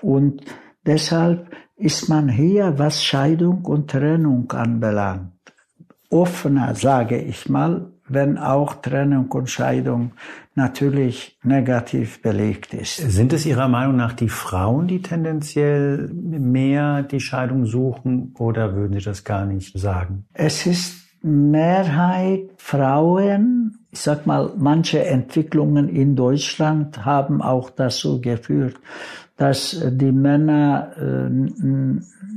und 0.00 0.42
Deshalb 0.86 1.50
ist 1.76 2.08
man 2.08 2.28
hier, 2.28 2.78
was 2.78 3.04
Scheidung 3.04 3.64
und 3.64 3.90
Trennung 3.90 4.50
anbelangt, 4.52 5.32
offener, 6.10 6.74
sage 6.74 7.18
ich 7.18 7.48
mal, 7.48 7.90
wenn 8.08 8.38
auch 8.38 8.76
Trennung 8.76 9.26
und 9.32 9.50
Scheidung 9.50 10.12
natürlich 10.54 11.38
negativ 11.42 12.22
belegt 12.22 12.72
ist. 12.72 12.96
Sind 12.96 13.32
es 13.32 13.44
Ihrer 13.46 13.68
Meinung 13.68 13.96
nach 13.96 14.12
die 14.12 14.28
Frauen, 14.28 14.86
die 14.86 15.02
tendenziell 15.02 16.08
mehr 16.12 17.02
die 17.02 17.20
Scheidung 17.20 17.66
suchen 17.66 18.32
oder 18.38 18.74
würden 18.74 18.98
Sie 18.98 19.04
das 19.04 19.24
gar 19.24 19.44
nicht 19.44 19.76
sagen? 19.78 20.26
Es 20.32 20.66
ist 20.66 21.06
Mehrheit 21.22 22.50
Frauen. 22.58 23.86
Ich 23.90 24.00
sag 24.00 24.26
mal, 24.26 24.52
manche 24.56 25.04
Entwicklungen 25.04 25.88
in 25.88 26.14
Deutschland 26.14 27.04
haben 27.04 27.42
auch 27.42 27.70
dazu 27.70 28.20
geführt, 28.20 28.76
dass 29.36 29.84
die 29.90 30.12
Männer, 30.12 30.92
äh, 30.96 31.30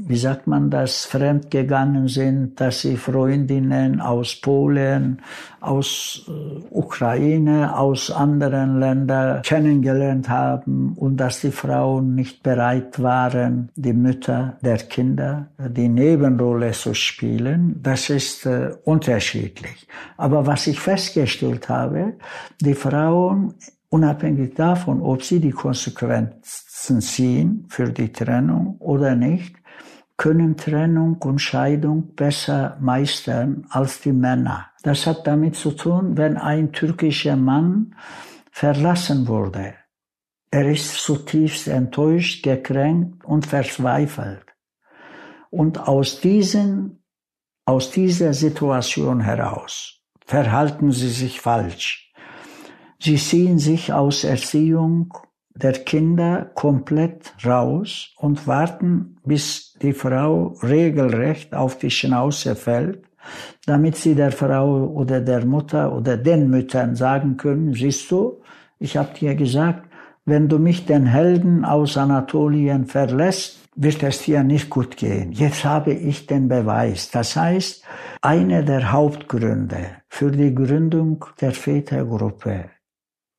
wie 0.05 0.17
sagt 0.17 0.47
man 0.47 0.69
das, 0.69 1.05
fremdgegangen 1.05 2.09
sind, 2.09 2.59
dass 2.59 2.81
sie 2.81 2.97
Freundinnen 2.97 4.01
aus 4.01 4.35
Polen, 4.35 5.21
aus 5.61 6.27
äh, 6.27 6.31
Ukraine, 6.71 7.77
aus 7.77 8.11
anderen 8.11 8.79
Ländern 8.79 9.41
kennengelernt 9.43 10.27
haben 10.27 10.93
und 10.97 11.17
dass 11.17 11.39
die 11.39 11.51
Frauen 11.51 12.15
nicht 12.15 12.43
bereit 12.43 13.01
waren, 13.01 13.69
die 13.75 13.93
Mütter 13.93 14.57
der 14.61 14.77
Kinder 14.77 15.47
die 15.57 15.87
Nebenrolle 15.87 16.71
zu 16.71 16.93
spielen. 16.93 17.79
Das 17.81 18.09
ist 18.09 18.45
äh, 18.45 18.71
unterschiedlich. 18.83 19.87
Aber 20.17 20.45
was 20.45 20.67
ich 20.67 20.79
festgestellt 20.81 21.69
habe, 21.69 22.15
die 22.59 22.75
Frauen 22.75 23.53
unabhängig 23.89 24.53
davon, 24.53 25.01
ob 25.01 25.23
sie 25.23 25.39
die 25.39 25.51
Konsequenzen 25.51 26.68
ziehen 26.87 27.65
für 27.69 27.91
die 27.91 28.11
Trennung 28.11 28.77
oder 28.79 29.15
nicht, 29.15 29.55
können 30.17 30.57
Trennung 30.57 31.15
und 31.21 31.39
Scheidung 31.39 32.15
besser 32.15 32.77
meistern 32.81 33.65
als 33.69 34.01
die 34.01 34.11
Männer. 34.11 34.67
Das 34.83 35.07
hat 35.07 35.25
damit 35.25 35.55
zu 35.55 35.71
tun, 35.71 36.17
wenn 36.17 36.37
ein 36.37 36.71
türkischer 36.71 37.35
Mann 37.35 37.95
verlassen 38.51 39.27
wurde. 39.27 39.75
Er 40.51 40.69
ist 40.69 40.95
zutiefst 41.03 41.67
enttäuscht, 41.67 42.43
gekränkt 42.43 43.23
und 43.23 43.45
verzweifelt. 43.45 44.45
Und 45.49 45.87
aus 45.87 46.19
diesen, 46.19 47.03
aus 47.65 47.91
dieser 47.91 48.33
Situation 48.33 49.21
heraus 49.21 50.01
verhalten 50.25 50.91
sie 50.91 51.09
sich 51.09 51.39
falsch. 51.39 52.11
Sie 52.99 53.15
ziehen 53.15 53.57
sich 53.57 53.93
aus 53.93 54.23
Erziehung 54.23 55.13
der 55.61 55.73
Kinder 55.73 56.49
komplett 56.53 57.33
raus 57.45 58.13
und 58.17 58.47
warten, 58.47 59.17
bis 59.25 59.73
die 59.81 59.93
Frau 59.93 60.55
regelrecht 60.63 61.53
auf 61.53 61.77
die 61.77 61.91
Schnauze 61.91 62.55
fällt, 62.55 63.03
damit 63.65 63.97
sie 63.97 64.15
der 64.15 64.31
Frau 64.31 64.87
oder 64.87 65.19
der 65.21 65.45
Mutter 65.45 65.93
oder 65.93 66.17
den 66.17 66.49
Müttern 66.49 66.95
sagen 66.95 67.37
können, 67.37 67.73
siehst 67.73 68.09
du, 68.09 68.41
ich 68.79 68.95
habe 68.95 69.13
dir 69.13 69.35
gesagt, 69.35 69.89
wenn 70.25 70.47
du 70.47 70.59
mich 70.59 70.85
den 70.85 71.05
Helden 71.05 71.65
aus 71.65 71.97
Anatolien 71.97 72.85
verlässt, 72.85 73.59
wird 73.75 74.03
es 74.03 74.23
dir 74.23 74.43
nicht 74.43 74.69
gut 74.69 74.97
gehen. 74.97 75.31
Jetzt 75.31 75.65
habe 75.65 75.93
ich 75.93 76.27
den 76.27 76.47
Beweis. 76.47 77.09
Das 77.11 77.35
heißt, 77.35 77.83
einer 78.21 78.61
der 78.63 78.91
Hauptgründe 78.91 79.97
für 80.07 80.31
die 80.31 80.53
Gründung 80.53 81.25
der 81.41 81.51
Vätergruppe 81.51 82.65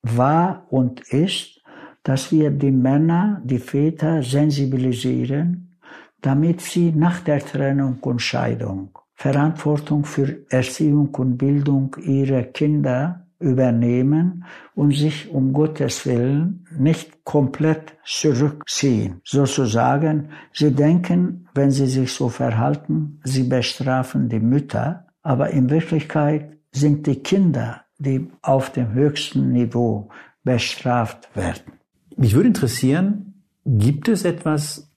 war 0.03 0.67
und 0.71 1.01
ist, 1.13 1.60
dass 2.03 2.33
wir 2.33 2.51
die 2.51 2.71
Männer, 2.71 3.41
die 3.45 3.59
Väter 3.59 4.23
sensibilisieren, 4.23 5.77
damit 6.21 6.61
sie 6.61 6.93
nach 6.93 7.21
der 7.21 7.41
Trennung 7.41 7.99
und 8.01 8.21
Scheidung 8.21 8.91
Verantwortung 9.15 10.07
für 10.07 10.47
Erziehung 10.49 11.15
und 11.15 11.37
Bildung 11.37 11.95
ihrer 12.03 12.43
Kinder 12.43 13.27
übernehmen 13.39 14.45
und 14.75 14.93
sich 14.95 15.31
um 15.31 15.53
Gottes 15.53 16.07
Willen 16.07 16.67
nicht 16.79 17.23
komplett 17.23 17.99
zurückziehen. 18.03 19.21
Sozusagen, 19.25 20.31
sie 20.55 20.73
denken, 20.73 21.49
wenn 21.55 21.71
sie 21.71 21.87
sich 21.87 22.15
so 22.15 22.31
verhalten, 22.31 23.21
sie 23.23 23.43
bestrafen 23.43 24.31
die 24.31 24.41
Mütter, 24.41 25.07
aber 25.23 25.51
in 25.51 25.69
Wirklichkeit 25.69 26.57
sind 26.73 27.07
die 27.07 27.23
Kinder 27.23 27.85
die 28.01 28.31
auf 28.41 28.73
dem 28.73 28.93
höchsten 28.93 29.53
Niveau 29.53 30.09
bestraft 30.43 31.29
werden. 31.37 31.80
Mich 32.21 32.35
würde 32.35 32.49
interessieren, 32.49 33.43
gibt 33.65 34.07
es 34.07 34.27
etwas, 34.27 34.91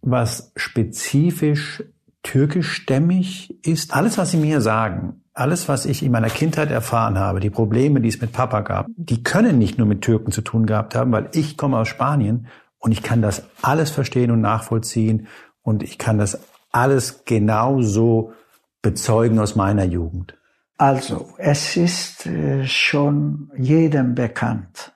was 0.00 0.52
spezifisch 0.54 1.82
türkischstämmig 2.22 3.66
ist? 3.66 3.92
Alles, 3.94 4.16
was 4.16 4.30
Sie 4.30 4.36
mir 4.36 4.60
sagen, 4.60 5.24
alles, 5.34 5.68
was 5.68 5.86
ich 5.86 6.04
in 6.04 6.12
meiner 6.12 6.30
Kindheit 6.30 6.70
erfahren 6.70 7.18
habe, 7.18 7.40
die 7.40 7.50
Probleme, 7.50 8.00
die 8.00 8.06
es 8.06 8.20
mit 8.20 8.32
Papa 8.32 8.60
gab, 8.60 8.86
die 8.94 9.24
können 9.24 9.58
nicht 9.58 9.76
nur 9.76 9.88
mit 9.88 10.02
Türken 10.02 10.30
zu 10.30 10.40
tun 10.40 10.66
gehabt 10.66 10.94
haben, 10.94 11.10
weil 11.10 11.28
ich 11.32 11.56
komme 11.56 11.78
aus 11.78 11.88
Spanien 11.88 12.46
und 12.78 12.92
ich 12.92 13.02
kann 13.02 13.22
das 13.22 13.42
alles 13.60 13.90
verstehen 13.90 14.30
und 14.30 14.40
nachvollziehen 14.40 15.26
und 15.62 15.82
ich 15.82 15.98
kann 15.98 16.16
das 16.16 16.38
alles 16.70 17.24
genauso 17.24 18.34
bezeugen 18.82 19.40
aus 19.40 19.56
meiner 19.56 19.84
Jugend. 19.84 20.38
Also, 20.76 21.30
es 21.38 21.76
ist 21.76 22.24
äh, 22.26 22.64
schon 22.68 23.50
jedem 23.56 24.14
bekannt, 24.14 24.92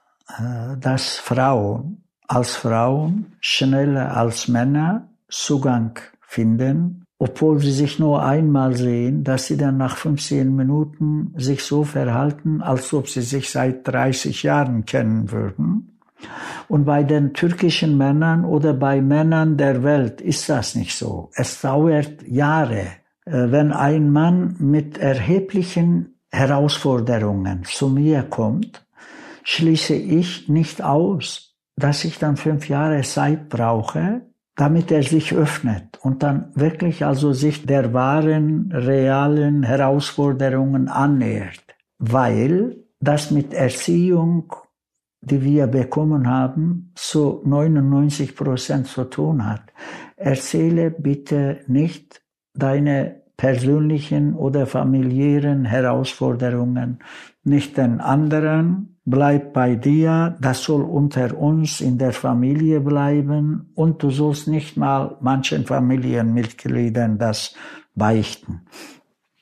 dass 0.81 1.17
Frauen 1.17 2.03
als 2.29 2.57
Frauen 2.57 3.33
schneller 3.41 4.17
als 4.17 4.49
Männer 4.49 5.09
Zugang 5.29 5.99
finden, 6.21 7.05
obwohl 7.19 7.61
sie 7.61 7.73
sich 7.73 7.99
nur 7.99 8.25
einmal 8.25 8.75
sehen, 8.75 9.23
dass 9.23 9.47
sie 9.47 9.57
dann 9.57 9.77
nach 9.77 9.97
15 9.97 10.55
Minuten 10.55 11.35
sich 11.37 11.63
so 11.63 11.85
verhalten, 11.85 12.63
als 12.63 12.93
ob 12.95 13.09
sie 13.09 13.23
sich 13.23 13.51
seit 13.51 13.87
30 13.87 14.43
Jahren 14.43 14.85
kennen 14.87 15.31
würden. 15.31 15.99
Und 16.69 16.85
bei 16.85 17.03
den 17.03 17.35
türkischen 17.35 17.99
Männern 17.99 18.45
oder 18.45 18.73
bei 18.73 19.01
Männern 19.01 19.57
der 19.57 19.83
Welt 19.83 20.21
ist 20.21 20.49
das 20.49 20.75
nicht 20.75 20.97
so. 20.97 21.31
Es 21.35 21.61
dauert 21.61 22.23
Jahre, 22.27 22.87
äh, 23.25 23.51
wenn 23.51 23.73
ein 23.73 24.11
Mann 24.11 24.57
mit 24.59 24.99
erheblichen 24.99 26.15
Herausforderungen 26.31 27.65
zu 27.65 27.89
mir 27.89 28.23
kommt, 28.23 28.85
schließe 29.43 29.95
ich 29.95 30.49
nicht 30.49 30.83
aus, 30.83 31.57
dass 31.77 32.05
ich 32.05 32.19
dann 32.19 32.37
fünf 32.37 32.69
Jahre 32.69 33.03
Zeit 33.03 33.49
brauche, 33.49 34.23
damit 34.57 34.91
er 34.91 35.03
sich 35.03 35.33
öffnet 35.33 35.99
und 36.03 36.23
dann 36.23 36.51
wirklich 36.55 37.05
also 37.05 37.33
sich 37.33 37.65
der 37.65 37.93
wahren, 37.95 38.71
realen 38.73 39.63
Herausforderungen 39.63 40.89
annähert. 40.89 41.65
Weil 41.99 42.77
das 43.01 43.31
mit 43.31 43.55
Erziehung, 43.55 44.53
die 45.23 45.43
wir 45.43 45.67
bekommen 45.67 46.29
haben, 46.29 46.93
zu 46.95 47.41
99 47.45 48.37
Prozent 48.37 48.89
zu 48.89 49.05
tun 49.05 49.47
hat. 49.49 49.63
Erzähle 50.17 50.91
bitte 50.91 51.61
nicht 51.67 52.23
deine 52.55 53.23
persönlichen 53.37 54.35
oder 54.35 54.67
familiären 54.67 55.65
Herausforderungen, 55.65 57.01
nicht 57.45 57.77
den 57.77 58.01
anderen. 58.01 58.92
Bleib 59.05 59.53
bei 59.53 59.75
dir, 59.75 60.37
das 60.41 60.63
soll 60.63 60.83
unter 60.83 61.37
uns 61.37 61.81
in 61.81 61.99
der 61.99 62.13
Familie 62.13 62.81
bleiben 62.81 63.73
und 63.75 64.03
du 64.03 64.11
sollst 64.11 64.47
nicht 64.47 64.77
mal 64.77 65.17
manchen 65.21 65.67
Familienmitgliedern 65.67 67.19
das 67.19 67.55
beichten. 67.97 68.61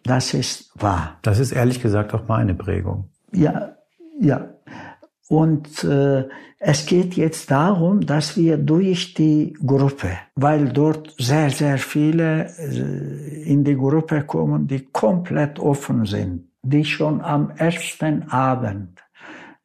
Das 0.02 0.32
ist 0.32 0.72
wahr. 0.80 1.18
Das 1.20 1.38
ist 1.38 1.52
ehrlich 1.52 1.82
gesagt 1.82 2.14
auch 2.14 2.26
meine 2.26 2.54
Prägung. 2.54 3.10
Ja, 3.32 3.76
ja. 4.18 4.48
Und 5.28 5.84
äh, 5.84 6.24
es 6.58 6.86
geht 6.86 7.14
jetzt 7.14 7.50
darum, 7.50 8.00
dass 8.00 8.36
wir 8.36 8.56
durch 8.56 9.14
die 9.14 9.56
Gruppe, 9.64 10.08
weil 10.36 10.70
dort 10.72 11.14
sehr, 11.18 11.50
sehr 11.50 11.78
viele 11.78 12.46
äh, 12.58 13.42
in 13.44 13.62
die 13.62 13.76
Gruppe 13.76 14.24
kommen, 14.24 14.66
die 14.66 14.86
komplett 14.86 15.58
offen 15.58 16.06
sind, 16.06 16.48
die 16.62 16.84
schon 16.84 17.20
am 17.20 17.50
ersten 17.50 18.24
Abend 18.30 19.00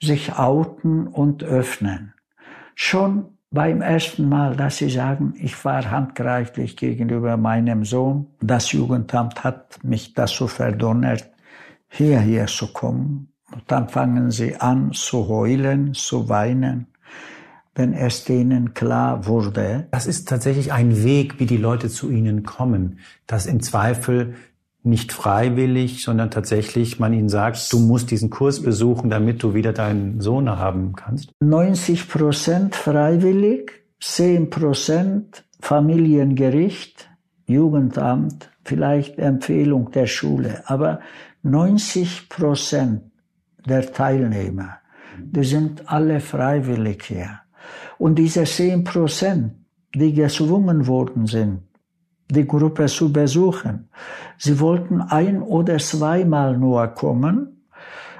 sich 0.01 0.37
outen 0.37 1.07
und 1.07 1.43
öffnen. 1.43 2.13
Schon 2.75 3.35
beim 3.51 3.81
ersten 3.81 4.27
Mal, 4.27 4.55
dass 4.55 4.77
sie 4.77 4.89
sagen, 4.89 5.33
ich 5.37 5.63
war 5.63 5.89
handgreiflich 5.89 6.75
gegenüber 6.75 7.37
meinem 7.37 7.85
Sohn, 7.85 8.27
das 8.41 8.71
Jugendamt 8.71 9.43
hat 9.43 9.83
mich 9.83 10.13
dazu 10.13 10.47
verdonnert, 10.47 11.29
hierher 11.87 12.47
zu 12.47 12.73
kommen 12.73 13.29
und 13.51 13.63
dann 13.67 13.87
fangen 13.87 14.31
sie 14.31 14.57
an 14.57 14.91
zu 14.91 15.27
heulen, 15.27 15.93
zu 15.93 16.27
weinen, 16.27 16.87
wenn 17.75 17.93
es 17.93 18.25
denen 18.25 18.73
klar 18.73 19.25
wurde. 19.25 19.87
Das 19.91 20.07
ist 20.07 20.27
tatsächlich 20.27 20.73
ein 20.73 21.03
Weg, 21.03 21.39
wie 21.39 21.45
die 21.45 21.57
Leute 21.57 21.89
zu 21.89 22.09
ihnen 22.09 22.43
kommen, 22.43 22.99
dass 23.27 23.45
im 23.45 23.61
Zweifel 23.61 24.35
nicht 24.85 25.11
freiwillig, 25.11 26.03
sondern 26.03 26.31
tatsächlich 26.31 26.99
man 26.99 27.13
ihnen 27.13 27.29
sagt, 27.29 27.71
du 27.73 27.79
musst 27.79 28.11
diesen 28.11 28.29
Kurs 28.29 28.61
besuchen, 28.61 29.09
damit 29.09 29.43
du 29.43 29.53
wieder 29.53 29.73
deinen 29.73 30.21
Sohn 30.21 30.49
haben 30.49 30.93
kannst? 30.95 31.31
90 31.39 32.07
Prozent 32.07 32.75
freiwillig, 32.75 33.71
10 33.99 34.49
Prozent 34.49 35.43
Familiengericht, 35.59 37.09
Jugendamt, 37.47 38.49
vielleicht 38.63 39.17
Empfehlung 39.17 39.91
der 39.91 40.07
Schule, 40.07 40.63
aber 40.65 40.99
90 41.43 42.29
Prozent 42.29 43.01
der 43.65 43.91
Teilnehmer. 43.91 44.77
Die 45.19 45.43
sind 45.43 45.89
alle 45.89 46.19
freiwillig 46.19 47.03
hier. 47.03 47.39
Und 47.97 48.15
diese 48.15 48.43
zehn 48.43 48.83
Prozent, 48.83 49.53
die 49.93 50.13
gezwungen 50.13 50.87
worden 50.87 51.25
sind, 51.25 51.61
die 52.29 52.45
Gruppe 52.45 52.87
zu 52.87 53.11
besuchen, 53.11 53.89
sie 54.37 54.59
wollten 54.59 55.01
ein 55.01 55.41
oder 55.41 55.77
zweimal 55.77 56.57
nur 56.57 56.87
kommen, 56.87 57.67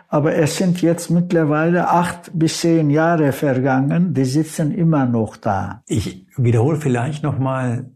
aber 0.08 0.36
es 0.36 0.58
sind 0.58 0.82
jetzt 0.82 1.10
mittlerweile 1.10 1.90
acht 1.90 2.32
bis 2.34 2.60
zehn 2.62 2.90
Jahre 2.90 3.32
vergangen, 3.32 4.14
die 4.14 4.26
sitzen 4.26 4.72
immer 4.72 5.06
noch 5.06 5.36
da. 5.36 5.82
Ich 5.88 6.26
wiederhole 6.38 6.78
vielleicht 6.78 7.24
nochmal, 7.24 7.90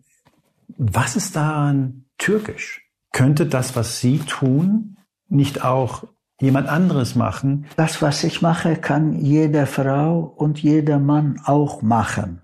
was 0.77 1.15
ist 1.15 1.35
daran 1.35 2.05
türkisch? 2.17 2.81
Könnte 3.11 3.45
das, 3.45 3.75
was 3.75 4.01
Sie 4.01 4.19
tun, 4.19 4.97
nicht 5.27 5.63
auch 5.63 6.03
jemand 6.41 6.67
anderes 6.67 7.15
machen. 7.15 7.65
Das, 7.75 8.01
was 8.01 8.23
ich 8.23 8.41
mache, 8.41 8.75
kann 8.75 9.13
jede 9.13 9.65
Frau 9.65 10.19
und 10.19 10.59
jeder 10.59 10.99
Mann 10.99 11.39
auch 11.43 11.81
machen. 11.81 12.41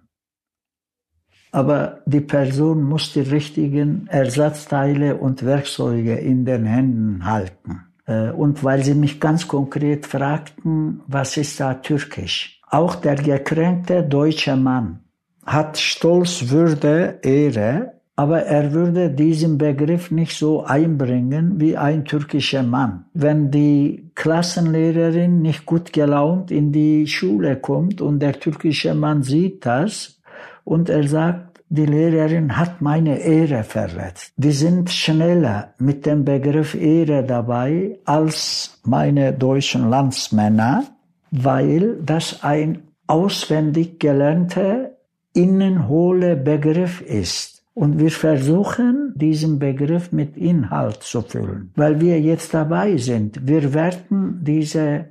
Aber 1.55 1.99
die 2.05 2.19
Person 2.19 2.83
muss 2.83 3.13
die 3.13 3.21
richtigen 3.21 4.07
Ersatzteile 4.07 5.15
und 5.15 5.45
Werkzeuge 5.45 6.15
in 6.15 6.43
den 6.43 6.65
Händen 6.65 7.25
halten. 7.25 7.71
Äh, 8.05 8.31
und 8.31 8.63
weil 8.63 8.83
sie 8.83 8.93
mich 8.93 9.21
ganz 9.21 9.47
konkret 9.47 10.05
fragten, 10.05 11.01
was 11.07 11.37
ist 11.37 11.59
da 11.59 11.75
türkisch? 11.75 12.59
Auch 12.69 12.95
der 12.95 13.15
gekränkte 13.15 14.03
deutsche 14.03 14.57
Mann 14.57 14.99
hat 15.45 15.77
Stolz, 15.77 16.49
Würde, 16.49 17.19
Ehre 17.21 17.95
aber 18.17 18.43
er 18.43 18.71
würde 18.71 19.09
diesen 19.09 19.57
Begriff 19.57 20.09
nicht 20.09 20.37
so 20.37 20.63
einbringen 20.63 21.59
wie 21.59 21.75
ein 21.75 22.05
türkischer 22.05 22.63
Mann. 22.63 23.05
Wenn 23.13 23.51
die 23.51 24.09
Klassenlehrerin 24.15 25.41
nicht 25.41 25.65
gut 25.65 25.91
gelaunt 25.91 26.49
in 26.49 26.71
die 26.71 27.07
Schule 27.07 27.57
kommt 27.57 27.99
und 27.99 28.19
der 28.19 28.39
türkische 28.39 28.95
Mann 28.95 29.21
sieht 29.23 29.65
das 29.65 30.21
und 30.63 30.89
er 30.89 31.07
sagt, 31.07 31.54
die 31.69 31.85
Lehrerin 31.85 32.57
hat 32.57 32.81
meine 32.81 33.17
Ehre 33.19 33.63
verletzt. 33.63 34.33
Die 34.37 34.51
sind 34.51 34.89
schneller 34.89 35.73
mit 35.79 36.05
dem 36.05 36.23
Begriff 36.23 36.75
Ehre 36.75 37.23
dabei 37.23 37.99
als 38.05 38.79
meine 38.83 39.33
deutschen 39.33 39.89
Landsmänner, 39.89 40.85
weil 41.31 42.01
das 42.03 42.43
ein 42.43 42.83
auswendig 43.07 43.99
gelernter, 43.99 44.91
innenhohler 45.33 46.35
Begriff 46.35 47.01
ist. 47.01 47.63
Und 47.73 47.99
wir 47.99 48.11
versuchen, 48.11 49.13
diesen 49.15 49.59
Begriff 49.59 50.13
mit 50.13 50.37
Inhalt 50.37 51.03
zu 51.03 51.21
füllen, 51.21 51.73
weil 51.75 51.99
wir 51.99 52.21
jetzt 52.21 52.53
dabei 52.53 52.95
sind. 52.95 53.45
Wir 53.45 53.73
werten 53.73 54.39
diese 54.43 55.09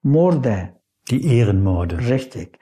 Morde. 0.00 0.70
Die 1.10 1.36
Ehrenmorde. 1.36 1.98
Richtig. 2.08 2.58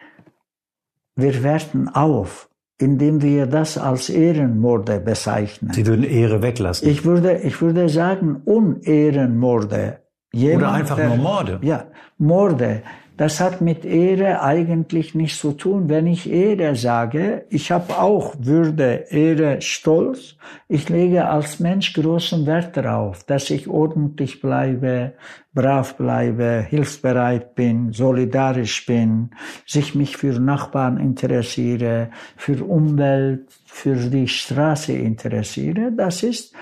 Wir 1.15 1.43
werten 1.45 1.89
auf, 1.89 2.50
indem 2.81 3.23
wir 3.23 3.47
das 3.47 3.77
als 3.77 4.09
Ehrenmorde 4.09 5.01
bezeichnen. 5.01 5.73
Sie 5.73 5.87
würden 5.87 6.05
Ehre 6.05 6.43
weglassen. 6.43 6.89
Ich 6.89 7.05
würde, 7.05 7.39
ich 7.39 7.61
würde 7.61 7.89
sagen 7.89 8.43
Unehrenmorde. 8.45 9.99
Jemand, 10.33 10.63
Oder 10.63 10.73
einfach 10.73 10.97
der, 10.97 11.09
nur 11.09 11.17
Morde. 11.17 11.59
Ja, 11.63 11.85
Morde. 12.17 12.83
Das 13.17 13.39
hat 13.39 13.61
mit 13.61 13.85
Ehre 13.85 14.41
eigentlich 14.41 15.15
nichts 15.15 15.41
zu 15.41 15.53
tun. 15.53 15.91
Wenn 15.91 16.07
ich 16.07 16.31
Ehre 16.31 16.75
sage, 16.75 17.45
ich 17.51 17.71
habe 17.71 17.99
auch 17.99 18.35
Würde, 18.39 19.05
Ehre, 19.11 19.61
Stolz. 19.61 20.37
Ich 20.69 20.89
lege 20.89 21.29
als 21.29 21.61
Mensch 21.61 21.93
großen 21.93 22.47
Wert 22.47 22.79
darauf, 22.79 23.25
dass 23.25 23.51
ich 23.51 23.69
ordentlich 23.69 24.41
bleibe, 24.41 25.13
brav 25.53 25.97
bleibe, 25.97 26.65
hilfsbereit 26.69 27.55
bin, 27.55 27.93
solidarisch 27.93 28.87
bin, 28.87 29.31
sich 29.67 29.95
mich 29.95 30.17
für 30.17 30.39
Nachbarn 30.39 30.97
interessiere, 30.99 32.11
für 32.37 32.65
Umwelt, 32.65 33.49
für 33.65 33.97
die 33.97 34.29
Straße 34.29 34.93
interessiere. 34.93 35.93
Das 35.93 36.23
ist 36.23 36.55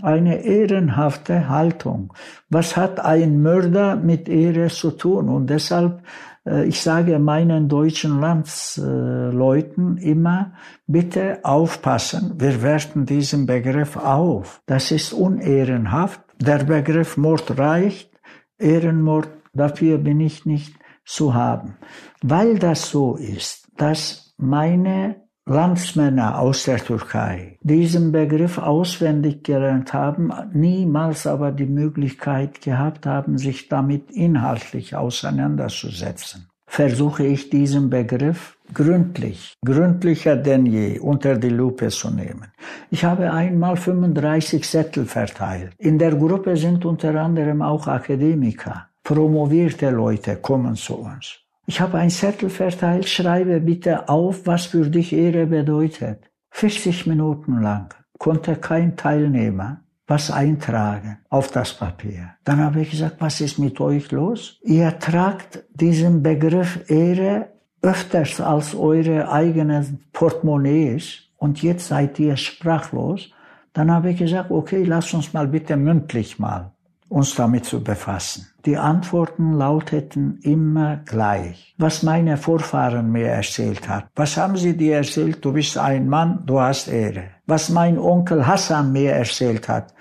eine 0.00 0.44
ehrenhafte 0.44 1.48
Haltung. 1.48 2.12
Was 2.48 2.76
hat 2.76 3.00
ein 3.00 3.42
Mörder 3.42 3.96
mit 3.96 4.28
Ehre 4.28 4.68
zu 4.68 4.92
tun? 4.92 5.28
Und 5.28 5.48
deshalb, 5.48 6.02
äh, 6.46 6.66
ich 6.66 6.80
sage 6.80 7.18
meinen 7.18 7.68
deutschen 7.68 8.20
Landsleuten 8.20 9.96
immer, 9.96 10.52
bitte 10.86 11.40
aufpassen, 11.42 12.34
wir 12.38 12.62
werten 12.62 13.06
diesen 13.06 13.46
Begriff 13.46 13.96
auf. 13.96 14.60
Das 14.66 14.92
ist 14.92 15.12
unehrenhaft. 15.12 16.20
Der 16.38 16.64
Begriff 16.64 17.16
Mord 17.16 17.58
reicht, 17.58 18.15
Ehrenmord, 18.58 19.28
dafür 19.52 19.98
bin 19.98 20.20
ich 20.20 20.46
nicht 20.46 20.74
zu 21.04 21.34
haben. 21.34 21.76
Weil 22.22 22.58
das 22.58 22.90
so 22.90 23.16
ist, 23.16 23.68
dass 23.76 24.34
meine 24.36 25.16
Landsmänner 25.48 26.40
aus 26.40 26.64
der 26.64 26.78
Türkei 26.78 27.56
diesen 27.62 28.10
Begriff 28.10 28.58
auswendig 28.58 29.44
gelernt 29.44 29.92
haben, 29.92 30.32
niemals 30.52 31.24
aber 31.24 31.52
die 31.52 31.66
Möglichkeit 31.66 32.60
gehabt 32.62 33.06
haben, 33.06 33.38
sich 33.38 33.68
damit 33.68 34.10
inhaltlich 34.10 34.96
auseinanderzusetzen. 34.96 36.48
Versuche 36.66 37.24
ich 37.24 37.48
diesen 37.48 37.90
Begriff 37.90 38.55
gründlich, 38.72 39.54
gründlicher 39.64 40.36
denn 40.36 40.66
je 40.66 40.98
unter 40.98 41.36
die 41.36 41.48
Lupe 41.50 41.88
zu 41.88 42.10
nehmen. 42.10 42.48
Ich 42.90 43.04
habe 43.04 43.32
einmal 43.32 43.76
35 43.76 44.64
Sättel 44.68 45.06
verteilt. 45.06 45.72
In 45.78 45.98
der 45.98 46.14
Gruppe 46.14 46.56
sind 46.56 46.84
unter 46.84 47.14
anderem 47.14 47.62
auch 47.62 47.86
Akademiker. 47.86 48.88
Promovierte 49.02 49.90
Leute 49.90 50.36
kommen 50.36 50.74
zu 50.74 50.96
uns. 50.96 51.38
Ich 51.66 51.80
habe 51.80 51.98
ein 51.98 52.10
Zettel 52.10 52.48
verteilt, 52.48 53.08
schreibe 53.08 53.60
bitte 53.60 54.08
auf, 54.08 54.46
was 54.46 54.66
für 54.66 54.88
dich 54.88 55.12
Ehre 55.12 55.46
bedeutet. 55.46 56.30
40 56.50 57.06
Minuten 57.06 57.60
lang 57.60 57.94
konnte 58.18 58.56
kein 58.56 58.96
Teilnehmer 58.96 59.82
was 60.06 60.30
eintragen 60.30 61.18
auf 61.28 61.50
das 61.50 61.72
Papier. 61.72 62.30
Dann 62.44 62.60
habe 62.60 62.82
ich 62.82 62.90
gesagt, 62.90 63.16
was 63.18 63.40
ist 63.40 63.58
mit 63.58 63.80
euch 63.80 64.12
los? 64.12 64.58
Ihr 64.62 64.98
tragt 64.98 65.64
diesen 65.74 66.22
Begriff 66.22 66.88
Ehre 66.88 67.48
öfters 67.86 68.40
als 68.40 68.74
eure 68.74 69.30
eigenen 69.30 70.04
Portemonnaies 70.12 71.22
und 71.38 71.62
jetzt 71.62 71.88
seid 71.88 72.18
ihr 72.18 72.36
sprachlos. 72.36 73.30
Dann 73.72 73.90
habe 73.90 74.10
ich 74.10 74.18
gesagt, 74.18 74.50
okay, 74.50 74.84
lass 74.84 75.12
uns 75.14 75.32
mal 75.32 75.46
bitte 75.46 75.76
mündlich 75.76 76.38
mal 76.38 76.72
uns 77.08 77.34
damit 77.34 77.64
zu 77.64 77.82
befassen. 77.82 78.48
Die 78.64 78.76
Antworten 78.76 79.52
lauteten 79.52 80.40
immer 80.42 80.96
gleich. 81.04 81.74
Was 81.78 82.02
meine 82.02 82.36
Vorfahren 82.36 83.12
mir 83.12 83.28
erzählt 83.28 83.88
hat. 83.88 84.06
Was 84.16 84.36
haben 84.36 84.56
sie 84.56 84.76
dir 84.76 84.96
erzählt? 84.96 85.44
Du 85.44 85.52
bist 85.52 85.78
ein 85.78 86.08
Mann, 86.08 86.42
du 86.46 86.60
hast 86.60 86.88
Ehre. 86.88 87.24
Was 87.46 87.68
mein 87.68 87.98
Onkel 87.98 88.46
Hassan 88.46 88.92
mir 88.92 89.12
erzählt 89.12 89.68
hat. 89.68 89.94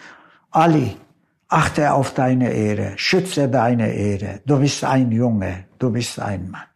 Ali, 0.50 0.95
achte 1.48 1.93
auf 1.93 2.13
deine 2.13 2.52
Ehre, 2.52 2.93
schütze 2.95 3.50
deine 3.50 3.93
Ehre. 3.93 4.41
Du 4.45 4.60
bist 4.60 4.84
ein 4.84 5.12
Junge, 5.12 5.65
du 5.78 5.91
bist 5.91 6.19
ein 6.19 6.50
Mann. 6.50 6.74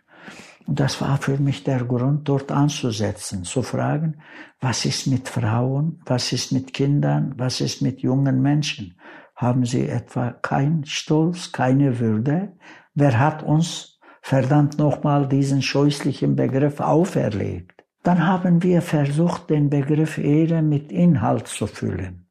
Und 0.69 0.79
das 0.79 1.01
war 1.01 1.17
für 1.17 1.39
mich 1.39 1.63
der 1.63 1.83
Grund, 1.83 2.29
dort 2.29 2.51
anzusetzen, 2.51 3.43
zu 3.43 3.63
fragen, 3.63 4.21
was 4.59 4.85
ist 4.85 5.07
mit 5.07 5.27
Frauen, 5.27 5.99
was 6.05 6.31
ist 6.31 6.51
mit 6.51 6.75
Kindern, 6.75 7.33
was 7.37 7.59
ist 7.59 7.81
mit 7.81 8.01
jungen 8.01 8.43
Menschen? 8.43 8.93
Haben 9.35 9.65
sie 9.65 9.89
etwa 9.89 10.29
keinen 10.29 10.85
Stolz, 10.85 11.51
keine 11.51 11.99
Würde? 11.99 12.53
Wer 12.93 13.17
hat 13.17 13.41
uns 13.41 13.99
verdammt 14.21 14.77
nochmal 14.77 15.27
diesen 15.27 15.63
scheußlichen 15.63 16.35
Begriff 16.35 16.79
auferlegt? 16.81 17.83
Dann 18.03 18.27
haben 18.27 18.61
wir 18.61 18.83
versucht, 18.83 19.49
den 19.49 19.71
Begriff 19.71 20.19
Ehre 20.19 20.61
mit 20.61 20.91
Inhalt 20.91 21.47
zu 21.47 21.65
füllen. 21.65 22.29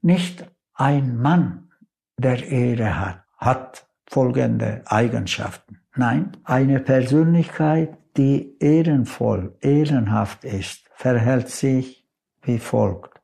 Nicht 0.00 0.50
ein 0.72 1.18
Mann, 1.18 1.68
der 2.16 2.48
Ehre 2.48 2.98
hat, 2.98 3.24
hat 3.36 3.86
folgende 4.06 4.84
Eigenschaften. 4.86 5.83
Nein, 5.96 6.36
eine 6.44 6.80
Persönlichkeit, 6.80 7.96
die 8.16 8.56
ehrenvoll, 8.58 9.56
ehrenhaft 9.60 10.44
ist, 10.44 10.88
verhält 10.94 11.48
sich 11.48 12.06
wie 12.42 12.58
folgt 12.58 13.14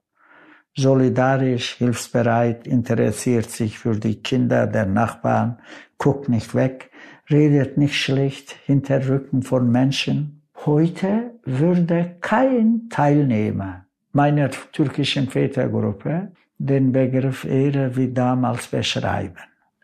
solidarisch, 0.80 1.76
hilfsbereit, 1.76 2.66
interessiert 2.66 3.50
sich 3.50 3.78
für 3.78 3.96
die 3.96 4.22
Kinder 4.22 4.66
der 4.66 4.86
Nachbarn, 4.86 5.58
guckt 5.98 6.28
nicht 6.28 6.54
weg, 6.54 6.90
redet 7.30 7.76
nicht 7.76 7.96
schlecht 7.96 8.56
hinter 8.64 9.08
Rücken 9.08 9.42
von 9.42 9.70
Menschen. 9.70 10.42
Heute 10.66 11.38
würde 11.44 12.16
kein 12.20 12.88
Teilnehmer 12.90 13.86
meiner 14.12 14.50
türkischen 14.50 15.28
Vätergruppe 15.28 16.32
den 16.58 16.92
Begriff 16.92 17.44
Ehre 17.44 17.96
wie 17.96 18.12
damals 18.12 18.66
beschreiben. 18.66 19.38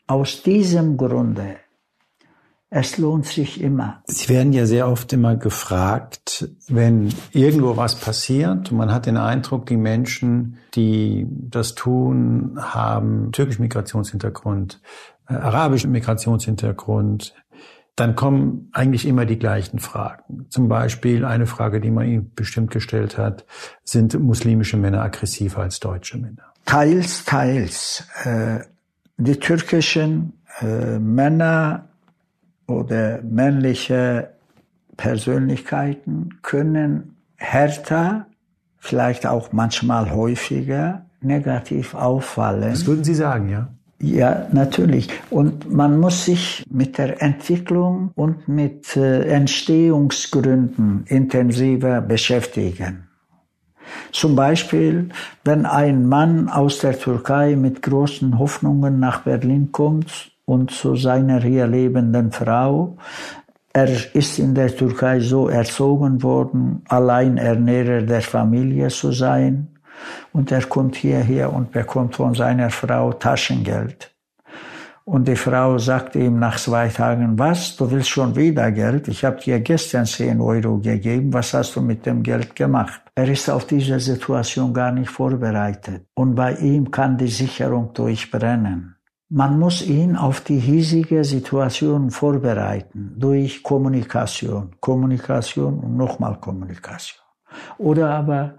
Aus 0.07 0.42
diesem 0.42 0.96
Grunde 0.96 1.57
es 2.69 2.99
lohnt 2.99 3.27
sich 3.27 3.61
immer. 3.61 4.03
Sie 4.07 4.29
werden 4.29 4.53
ja 4.53 4.67
sehr 4.67 4.89
oft 4.89 5.13
immer 5.13 5.37
gefragt, 5.37 6.49
wenn 6.69 7.13
irgendwo 7.33 7.77
was 7.77 7.95
passiert 7.95 8.73
und 8.73 8.79
man 8.79 8.93
hat 8.93 9.07
den 9.07 9.17
Eindruck, 9.17 9.67
die 9.67 9.77
Menschen, 9.77 10.59
die 10.75 11.27
das 11.31 11.75
tun, 11.75 12.59
haben 12.61 13.31
türkischen 13.33 13.63
Migrationshintergrund, 13.63 14.81
äh, 15.29 15.35
arabischen 15.35 15.93
Migrationshintergrund, 15.93 17.35
dann 17.95 18.15
kommen 18.15 18.69
eigentlich 18.73 19.07
immer 19.07 19.25
die 19.25 19.39
gleichen 19.39 19.79
Fragen. 19.79 20.47
Zum 20.51 20.69
Beispiel 20.69 21.25
eine 21.25 21.47
Frage, 21.47 21.81
die 21.81 21.91
man 21.91 22.07
Ihnen 22.07 22.33
bestimmt 22.35 22.71
gestellt 22.71 23.17
hat, 23.17 23.47
sind 23.85 24.19
muslimische 24.21 24.77
Männer 24.77 25.03
aggressiver 25.03 25.63
als 25.63 25.81
deutsche 25.81 26.19
Männer? 26.19 26.53
Teils, 26.67 27.25
teils. 27.25 28.05
Äh, 28.25 28.61
die 29.17 29.39
türkischen 29.39 30.35
äh, 30.61 30.99
Männer 30.99 31.89
oder 32.67 33.23
männliche 33.23 34.31
Persönlichkeiten 34.97 36.39
können 36.43 37.17
härter, 37.37 38.27
vielleicht 38.79 39.27
auch 39.27 39.53
manchmal 39.53 40.11
häufiger 40.11 41.07
negativ 41.21 41.95
auffallen. 41.95 42.71
Das 42.71 42.87
würden 42.87 43.05
Sie 43.05 43.15
sagen, 43.15 43.49
ja? 43.49 43.69
Ja, 43.99 44.47
natürlich. 44.53 45.09
Und 45.31 45.73
man 45.73 45.99
muss 45.99 46.27
sich 46.27 46.65
mit 46.71 46.99
der 46.99 47.23
Entwicklung 47.23 48.11
und 48.15 48.47
mit 48.47 48.95
äh, 48.97 49.23
Entstehungsgründen 49.25 51.05
intensiver 51.07 52.03
beschäftigen. 52.03 53.09
Zum 54.13 54.37
Beispiel, 54.37 55.09
wenn 55.45 55.65
ein 55.65 56.07
Mann 56.07 56.49
aus 56.49 56.81
der 56.81 56.99
Türkei 56.99 57.57
mit 57.57 57.83
großen 57.83 58.39
Hoffnungen 58.39 58.99
nach 58.99 59.23
Berlin 59.23 59.73
kommt 59.73 60.36
und 60.47 60.71
zu 60.71 60.97
seiner 60.97 61.43
hier 61.43 61.67
lebenden 61.67 62.33
Frau. 62.33 62.97
Er 63.73 63.89
ist 64.15 64.39
in 64.39 64.55
der 64.55 64.75
Türkei 64.75 65.21
so 65.21 65.49
erzogen 65.49 66.23
worden, 66.23 66.83
Alleinernährer 66.89 68.01
der 68.03 68.23
Familie 68.23 68.89
zu 68.89 69.13
sein. 69.13 69.69
Und 70.33 70.51
er 70.51 70.63
kommt 70.63 70.97
hierher 70.97 71.53
und 71.53 71.73
bekommt 71.73 72.17
von 72.17 72.35
seiner 72.35 72.71
Frau 72.71 73.13
Taschengeld. 73.13 74.13
Und 75.05 75.29
die 75.29 75.37
Frau 75.37 75.79
sagt 75.79 76.17
ihm 76.17 76.39
nach 76.41 76.59
zwei 76.59 76.89
Tagen, 76.89 77.39
was, 77.39 77.77
du 77.77 77.89
willst 77.91 78.09
schon 78.09 78.35
wieder 78.35 78.73
Geld? 78.73 79.07
Ich 79.07 79.25
habe 79.25 79.41
dir 79.41 79.61
gestern 79.61 80.05
10 80.05 80.41
Euro 80.41 80.79
gegeben, 80.79 81.33
was 81.33 81.55
hast 81.55 81.77
du 81.77 81.81
mit 81.81 82.05
dem 82.07 82.25
Geld 82.25 82.57
gemacht? 82.57 83.03
Er 83.15 83.29
ist 83.29 83.49
auf 83.49 83.67
diese 83.67 84.01
Situation 84.01 84.75
gar 84.75 84.91
nicht 84.91 85.11
vorbereitet. 85.11 86.07
Und 86.15 86.35
bei 86.35 86.55
ihm 86.57 86.91
kann 86.91 87.17
die 87.17 87.29
Sicherung 87.29 87.95
durchbrennen. 87.95 88.96
Man 89.29 89.59
muss 89.59 89.83
ihn 89.83 90.15
auf 90.15 90.41
die 90.41 90.61
hiesige 90.61 91.25
Situation 91.25 92.12
vorbereiten 92.12 93.15
durch 93.17 93.61
Kommunikation, 93.61 94.77
Kommunikation 94.79 95.81
und 95.81 95.97
nochmal 95.97 96.39
Kommunikation. 96.39 97.25
Oder 97.79 98.11
aber, 98.11 98.59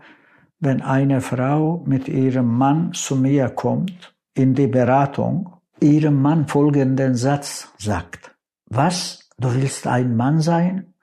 wenn 0.60 0.82
eine 0.82 1.22
Frau 1.22 1.84
mit 1.86 2.10
ihrem 2.10 2.58
Mann 2.58 2.92
zu 2.92 3.16
mir 3.16 3.48
kommt, 3.50 4.14
in 4.34 4.56
die 4.56 4.68
Beratung, 4.68 5.54
ihrem 5.80 6.22
Mann 6.22 6.48
folgenden 6.48 7.16
Satz 7.16 7.70
sagt. 7.78 8.36
Was? 8.66 9.30
Du 9.40 9.54
willst 9.54 9.88
ein 9.88 10.18
Mann 10.18 10.42
sein? 10.42 10.96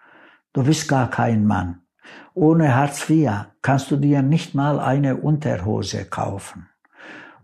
Du 0.52 0.64
bist 0.64 0.88
gar 0.88 1.08
kein 1.08 1.46
Mann. 1.46 1.80
Ohne 2.34 2.74
Hartz 2.76 3.08
IV 3.08 3.30
kannst 3.62 3.90
du 3.90 3.96
dir 3.96 4.20
nicht 4.20 4.54
mal 4.54 4.78
eine 4.78 5.16
Unterhose 5.16 6.04
kaufen. 6.04 6.68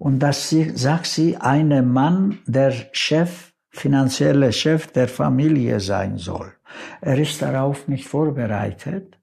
Und 0.00 0.20
das 0.20 0.48
sagt 0.48 1.06
sie 1.06 1.36
einem 1.36 1.92
Mann, 1.92 2.38
der 2.46 2.72
Chef, 2.92 3.52
finanzielle 3.68 4.50
Chef 4.50 4.86
der 4.86 5.08
Familie 5.08 5.78
sein 5.78 6.16
soll. 6.16 6.54
Er 7.02 7.18
ist 7.18 7.42
darauf 7.42 7.86
nicht 7.86 8.08
vorbereitet. 8.08 9.18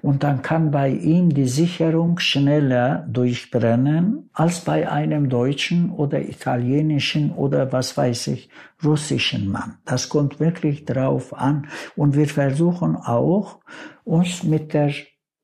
Und 0.00 0.22
dann 0.22 0.40
kann 0.40 0.70
bei 0.70 0.88
ihm 0.88 1.28
die 1.34 1.46
Sicherung 1.46 2.18
schneller 2.18 3.06
durchbrennen 3.10 4.30
als 4.32 4.60
bei 4.60 4.90
einem 4.90 5.28
deutschen 5.28 5.90
oder 5.90 6.20
italienischen 6.22 7.32
oder 7.32 7.70
was 7.70 7.94
weiß 7.98 8.28
ich, 8.28 8.48
russischen 8.82 9.52
Mann. 9.52 9.76
Das 9.84 10.08
kommt 10.08 10.40
wirklich 10.40 10.86
drauf 10.86 11.34
an. 11.34 11.68
Und 11.94 12.16
wir 12.16 12.26
versuchen 12.26 12.96
auch, 12.96 13.58
uns 14.04 14.44
mit 14.44 14.72
der 14.72 14.94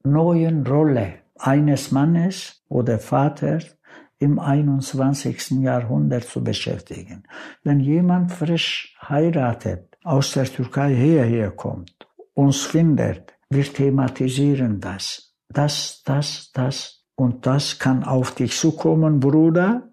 neuen 0.03 0.67
Rolle 0.67 1.13
eines 1.39 1.93
Mannes 1.93 2.65
oder 2.69 2.99
Vaters 2.99 3.78
im 4.19 4.39
21. 4.39 5.63
Jahrhundert 5.63 6.25
zu 6.25 6.43
beschäftigen. 6.43 7.25
Wenn 7.63 7.81
jemand 7.81 8.33
frisch 8.33 8.97
heiratet, 9.09 9.97
aus 10.03 10.33
der 10.33 10.45
Türkei 10.45 10.95
hierher 10.95 11.51
kommt, 11.51 12.07
uns 12.35 12.63
findet, 12.63 13.35
wir 13.51 13.65
thematisieren 13.65 14.81
das. 14.81 15.35
Das, 15.49 16.03
das, 16.05 16.51
das 16.53 17.05
und 17.15 17.47
das 17.47 17.79
kann 17.79 18.05
auf 18.05 18.35
dich 18.35 18.57
zukommen, 18.57 19.21
Bruder. 19.21 19.91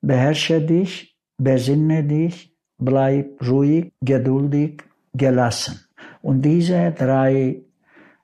Beherrsche 0.00 0.60
dich, 0.60 1.16
besinne 1.38 2.04
dich, 2.04 2.56
bleib 2.78 3.40
ruhig, 3.46 3.92
geduldig, 4.00 4.82
gelassen. 5.14 5.80
Und 6.20 6.42
diese 6.42 6.92
drei 6.92 7.62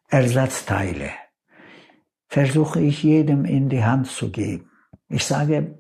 Ersatzteile 0.09 1.11
versuche 2.29 2.81
ich 2.81 3.03
jedem 3.03 3.45
in 3.45 3.69
die 3.69 3.85
Hand 3.85 4.09
zu 4.09 4.31
geben. 4.31 4.71
Ich 5.09 5.25
sage, 5.25 5.75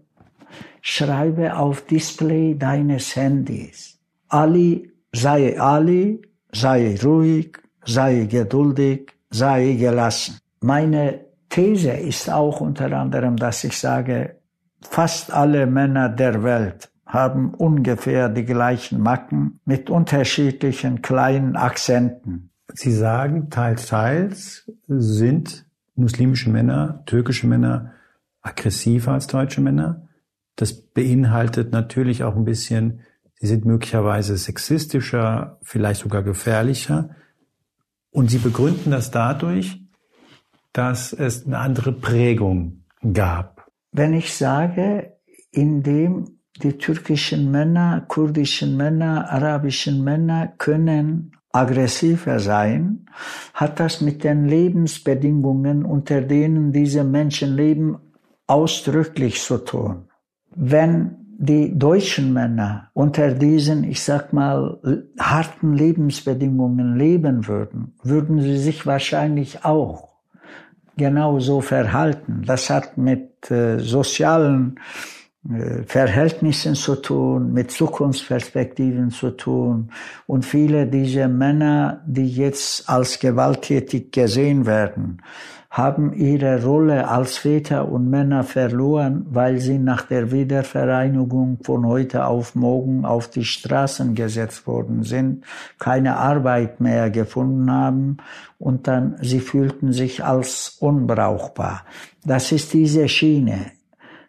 schreibe 0.80 1.56
auf 1.56 1.82
Display 1.82 2.56
deines 2.56 3.14
Handys. 3.14 3.98
Ali, 4.28 4.90
sei 5.12 5.60
Ali, 5.60 6.22
sei 6.52 6.98
ruhig, 7.02 7.58
sei 7.84 8.24
geduldig, 8.24 9.12
sei 9.30 9.74
gelassen. 9.74 10.38
Meine 10.60 11.20
These 11.50 11.92
ist 11.92 12.30
auch 12.30 12.60
unter 12.60 12.92
anderem, 12.92 13.36
dass 13.36 13.64
ich 13.64 13.76
sage, 13.76 14.36
fast 14.80 15.32
alle 15.32 15.66
Männer 15.66 16.08
der 16.08 16.42
Welt 16.42 16.90
haben 17.06 17.54
ungefähr 17.54 18.28
die 18.28 18.44
gleichen 18.44 19.00
Macken 19.00 19.60
mit 19.64 19.88
unterschiedlichen 19.88 21.00
kleinen 21.00 21.56
Akzenten. 21.56 22.50
Sie 22.74 22.92
sagen, 22.92 23.48
teils, 23.48 23.86
teils 23.86 24.70
sind 24.88 25.66
muslimische 25.94 26.50
Männer, 26.50 27.02
türkische 27.06 27.46
Männer 27.46 27.94
aggressiver 28.48 29.12
als 29.12 29.26
deutsche 29.26 29.60
Männer. 29.60 30.08
Das 30.56 30.72
beinhaltet 30.72 31.72
natürlich 31.72 32.24
auch 32.24 32.34
ein 32.34 32.44
bisschen, 32.44 33.00
sie 33.34 33.46
sind 33.46 33.64
möglicherweise 33.64 34.36
sexistischer, 34.36 35.58
vielleicht 35.62 36.00
sogar 36.00 36.22
gefährlicher. 36.22 37.10
Und 38.10 38.30
sie 38.30 38.38
begründen 38.38 38.90
das 38.90 39.10
dadurch, 39.10 39.80
dass 40.72 41.12
es 41.12 41.46
eine 41.46 41.58
andere 41.58 41.92
Prägung 41.92 42.84
gab. 43.12 43.70
Wenn 43.92 44.14
ich 44.14 44.34
sage, 44.34 45.12
in 45.50 45.82
dem 45.82 46.38
die 46.62 46.76
türkischen 46.76 47.50
Männer, 47.50 48.04
kurdischen 48.08 48.76
Männer, 48.76 49.30
arabischen 49.30 50.02
Männer 50.02 50.52
können 50.58 51.32
aggressiver 51.52 52.40
sein, 52.40 53.06
hat 53.54 53.80
das 53.80 54.00
mit 54.00 54.24
den 54.24 54.46
Lebensbedingungen, 54.46 55.84
unter 55.84 56.20
denen 56.20 56.72
diese 56.72 57.04
Menschen 57.04 57.54
leben, 57.54 57.98
ausdrücklich 58.48 59.40
zu 59.40 59.58
tun. 59.58 60.08
Wenn 60.56 61.18
die 61.38 61.78
deutschen 61.78 62.32
Männer 62.32 62.90
unter 62.94 63.30
diesen, 63.30 63.84
ich 63.84 64.02
sag 64.02 64.32
mal, 64.32 64.80
harten 65.20 65.74
Lebensbedingungen 65.74 66.96
leben 66.96 67.46
würden, 67.46 67.94
würden 68.02 68.40
sie 68.40 68.58
sich 68.58 68.86
wahrscheinlich 68.86 69.64
auch 69.64 70.08
genauso 70.96 71.60
verhalten. 71.60 72.42
Das 72.44 72.68
hat 72.70 72.98
mit 72.98 73.48
äh, 73.52 73.78
sozialen 73.78 74.80
äh, 75.48 75.84
Verhältnissen 75.84 76.74
zu 76.74 76.96
tun, 76.96 77.52
mit 77.52 77.70
Zukunftsperspektiven 77.70 79.10
zu 79.10 79.30
tun. 79.30 79.92
Und 80.26 80.44
viele 80.44 80.88
dieser 80.88 81.28
Männer, 81.28 82.02
die 82.04 82.28
jetzt 82.28 82.88
als 82.88 83.20
gewalttätig 83.20 84.10
gesehen 84.10 84.66
werden, 84.66 85.22
haben 85.70 86.14
ihre 86.14 86.64
Rolle 86.64 87.08
als 87.08 87.36
Väter 87.36 87.88
und 87.88 88.08
Männer 88.08 88.42
verloren, 88.42 89.26
weil 89.30 89.58
sie 89.58 89.78
nach 89.78 90.02
der 90.02 90.32
Wiedervereinigung 90.32 91.58
von 91.62 91.86
heute 91.86 92.24
auf 92.24 92.54
morgen 92.54 93.04
auf 93.04 93.28
die 93.28 93.44
Straßen 93.44 94.14
gesetzt 94.14 94.66
worden 94.66 95.02
sind, 95.02 95.44
keine 95.78 96.16
Arbeit 96.16 96.80
mehr 96.80 97.10
gefunden 97.10 97.70
haben 97.70 98.16
und 98.58 98.88
dann 98.88 99.16
sie 99.20 99.40
fühlten 99.40 99.92
sich 99.92 100.24
als 100.24 100.78
unbrauchbar. 100.80 101.84
Das 102.24 102.50
ist 102.50 102.72
diese 102.72 103.06
Schiene. 103.08 103.72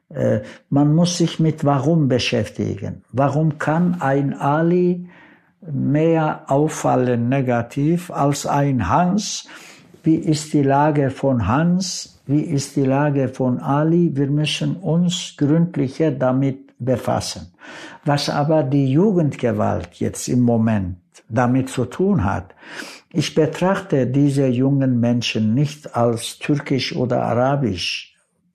Äh, 0.10 0.42
man 0.70 0.94
muss 0.94 1.18
sich 1.18 1.40
mit 1.40 1.64
Warum 1.64 2.10
beschäftigen. 2.10 3.04
Warum 3.14 3.60
kann 3.60 4.02
ein 4.02 4.34
Ali 4.34 5.08
mehr 5.62 6.44
auffallen 6.48 7.30
negativ 7.30 8.12
als 8.12 8.46
ein 8.46 8.90
Hans? 8.90 9.48
Wie 10.10 10.16
ist 10.16 10.54
die 10.54 10.64
Lage 10.64 11.12
von 11.12 11.46
Hans? 11.46 12.20
Wie 12.26 12.42
ist 12.42 12.76
die 12.76 12.84
Lage 12.84 13.28
von 13.30 13.60
Ali? 13.60 14.10
Wir 14.16 14.26
müssen 14.26 14.76
uns 14.78 15.36
gründlicher 15.38 16.10
damit 16.10 16.74
befassen. 16.80 17.54
Was 18.06 18.28
aber 18.28 18.64
die 18.64 18.92
Jugendgewalt 18.92 19.90
jetzt 20.00 20.28
im 20.28 20.40
Moment 20.40 20.98
damit 21.30 21.70
zu 21.70 21.86
tun 21.86 22.24
hat, 22.24 22.56
ich 23.14 23.36
betrachte 23.36 24.08
diese 24.08 24.48
jungen 24.48 25.00
Menschen 25.00 25.54
nicht 25.54 25.96
als 25.96 26.40
türkisch 26.40 26.96
oder 26.96 27.22
arabisch 27.22 28.10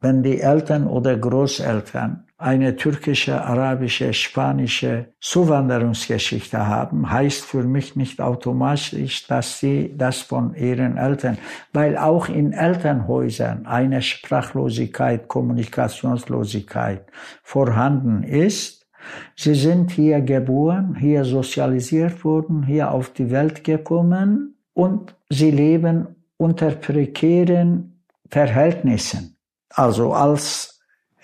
wenn 0.05 0.23
die 0.23 0.38
Eltern 0.38 0.87
oder 0.87 1.17
Großeltern 1.17 2.24
eine 2.37 2.77
türkische, 2.77 3.42
arabische, 3.42 4.12
spanische 4.12 5.14
Zuwanderungsgeschichte 5.20 6.66
haben, 6.66 7.11
heißt 7.11 7.44
für 7.44 7.62
mich 7.62 7.94
nicht 7.97 8.20
automatisch, 8.20 9.27
dass 9.27 9.61
sie 9.61 9.94
das 9.97 10.23
von 10.23 10.55
ihren 10.55 10.97
Eltern, 10.97 11.38
weil 11.73 11.97
auch 11.97 12.29
in 12.29 12.53
Elternhäusern 12.53 13.66
eine 13.66 14.03
Sprachlosigkeit, 14.03 15.29
Kommunikationslosigkeit 15.29 17.07
vorhanden 17.42 18.25
ist. 18.25 18.87
Sie 19.37 19.55
sind 19.55 19.92
hier 19.92 20.20
geboren, 20.20 20.97
hier 20.99 21.25
sozialisiert 21.25 22.25
worden, 22.25 22.64
hier 22.64 22.90
auf 22.90 23.11
die 23.11 23.31
Welt 23.31 23.62
gekommen 23.62 24.57
und 24.73 25.14
sie 25.29 25.51
leben 25.51 26.09
unter 26.37 26.70
prekären 26.70 28.03
Verhältnissen 28.29 29.35
also 29.75 30.12
als 30.12 30.74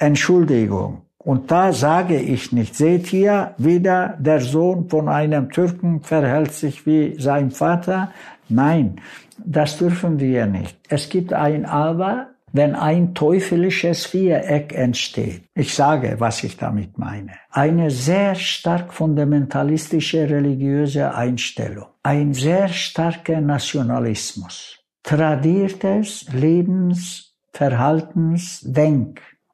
Entschuldigung. 0.00 1.02
Und 1.18 1.50
da 1.50 1.74
sage 1.74 2.18
ich 2.18 2.50
nicht, 2.52 2.74
seht 2.74 3.12
ihr, 3.12 3.54
wieder 3.58 4.16
der 4.18 4.40
Sohn 4.40 4.88
von 4.88 5.08
einem 5.08 5.50
Türken 5.50 6.00
verhält 6.00 6.52
sich 6.52 6.86
wie 6.86 7.20
sein 7.20 7.50
Vater. 7.50 8.10
Nein, 8.48 9.02
das 9.36 9.76
dürfen 9.76 10.18
wir 10.18 10.46
nicht. 10.46 10.78
Es 10.88 11.10
gibt 11.10 11.34
ein 11.34 11.66
Aber, 11.66 12.28
wenn 12.52 12.74
ein 12.74 13.14
teuflisches 13.14 14.06
Viereck 14.06 14.72
entsteht. 14.74 15.42
Ich 15.54 15.74
sage, 15.74 16.16
was 16.18 16.42
ich 16.42 16.56
damit 16.56 16.96
meine. 16.96 17.32
Eine 17.50 17.90
sehr 17.90 18.34
stark 18.34 18.94
fundamentalistische 18.94 20.28
religiöse 20.28 21.14
Einstellung. 21.14 21.86
Ein 22.02 22.32
sehr 22.32 22.68
starker 22.68 23.42
Nationalismus. 23.42 24.78
Tradiertes 25.02 26.26
Lebens 26.32 27.30
Verhaltens, 27.52 28.60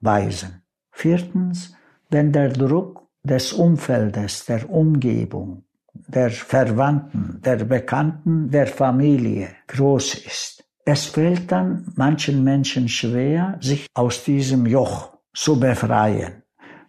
Denkweisen. 0.01 0.63
Viertens, 0.93 1.75
wenn 2.11 2.33
der 2.33 2.51
Druck 2.51 3.09
des 3.23 3.53
Umfeldes, 3.53 4.47
der 4.47 4.71
Umgebung, 4.71 5.65
der 5.93 6.31
Verwandten, 6.31 7.41
der 7.45 7.65
Bekannten, 7.65 8.51
der 8.51 8.67
Familie 8.67 9.49
groß 9.67 10.15
ist. 10.15 10.65
Es 10.85 11.07
fällt 11.07 11.51
dann 11.51 11.93
manchen 11.97 12.45
Menschen 12.45 12.89
schwer, 12.89 13.59
sich 13.61 13.87
aus 13.95 14.23
diesem 14.25 14.67
Joch 14.67 15.19
zu 15.35 15.59
befreien. 15.59 16.43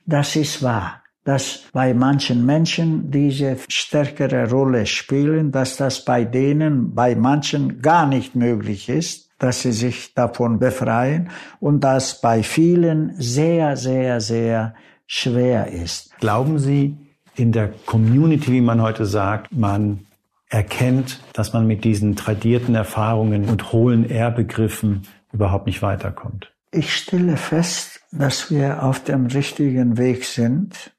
Das 0.06 0.36
ist 0.36 0.62
wahr, 0.62 1.02
dass 1.28 1.66
bei 1.74 1.94
manchen 1.94 2.46
Menschen 2.46 3.12
diese 3.12 3.58
stärkere 3.68 4.50
Rolle 4.50 4.86
spielen, 4.86 5.52
dass 5.52 5.76
das 5.76 6.06
bei 6.06 6.24
denen, 6.24 6.96
bei 6.96 7.16
manchen 7.16 7.82
gar 7.82 8.08
nicht 8.08 8.34
möglich 8.36 8.88
ist 8.88 9.28
dass 9.40 9.62
sie 9.62 9.72
sich 9.72 10.16
davon 10.16 10.58
befreien 10.58 11.30
und 11.60 11.82
das 11.82 12.22
bei 12.22 12.42
vielen 12.42 13.14
sehr, 13.22 13.78
sehr, 13.78 14.20
sehr 14.20 14.74
schwer 15.06 15.72
ist. 15.72 16.18
Glauben 16.18 16.58
Sie, 16.58 16.98
in 17.36 17.52
der 17.52 17.72
Community, 17.86 18.52
wie 18.52 18.62
man 18.62 18.82
heute 18.82 19.06
sagt, 19.06 19.56
man 19.56 20.08
erkennt, 20.50 21.22
dass 21.34 21.54
man 21.54 21.68
mit 21.68 21.84
diesen 21.84 22.16
tradierten 22.16 22.74
Erfahrungen 22.74 23.46
und 23.46 23.72
hohlen 23.72 24.10
Ehrbegriffen 24.10 25.04
überhaupt 25.32 25.68
nicht 25.68 25.84
weiterkommt? 25.84 26.52
Ich 26.72 26.96
stelle 26.96 27.38
fest, 27.38 28.02
dass 28.12 28.50
wir 28.50 28.82
auf 28.82 29.04
dem 29.04 29.28
richtigen 29.28 29.98
Weg 29.98 30.26
sind, 30.26 30.97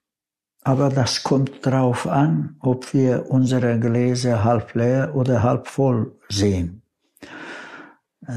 aber 0.69 0.91
das 0.91 1.23
kommt 1.23 1.65
darauf 1.65 2.07
an, 2.07 2.57
ob 2.61 2.93
wir 2.93 3.31
unsere 3.31 3.81
Gläser 3.81 4.45
halb 4.45 4.75
leer 4.75 5.13
oder 5.15 5.43
halb 5.43 5.67
voll 5.67 6.13
sehen. 6.29 6.83
Äh, 8.27 8.35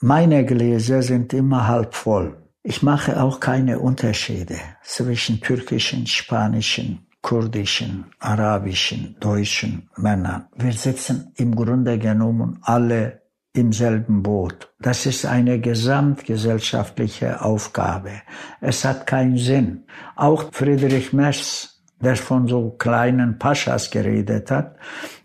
meine 0.00 0.44
Gläser 0.44 1.00
sind 1.00 1.32
immer 1.32 1.68
halb 1.68 1.94
voll. 1.94 2.36
Ich 2.64 2.82
mache 2.82 3.22
auch 3.22 3.38
keine 3.38 3.78
Unterschiede 3.78 4.56
zwischen 4.82 5.40
türkischen, 5.40 6.08
spanischen, 6.08 7.06
kurdischen, 7.22 8.06
arabischen, 8.18 9.14
deutschen 9.20 9.88
Männern. 9.96 10.48
Wir 10.56 10.72
sitzen 10.72 11.32
im 11.36 11.54
Grunde 11.54 11.98
genommen 11.98 12.58
alle 12.62 13.22
im 13.52 13.72
selben 13.72 14.22
Boot. 14.22 14.72
Das 14.80 15.06
ist 15.06 15.26
eine 15.26 15.60
gesamtgesellschaftliche 15.60 17.42
Aufgabe. 17.42 18.12
Es 18.60 18.84
hat 18.84 19.06
keinen 19.06 19.38
Sinn. 19.38 19.84
Auch 20.14 20.52
Friedrich 20.52 21.12
Merz, 21.12 21.82
der 22.00 22.16
von 22.16 22.46
so 22.46 22.70
kleinen 22.70 23.38
Paschas 23.38 23.90
geredet 23.90 24.50
hat, 24.50 24.76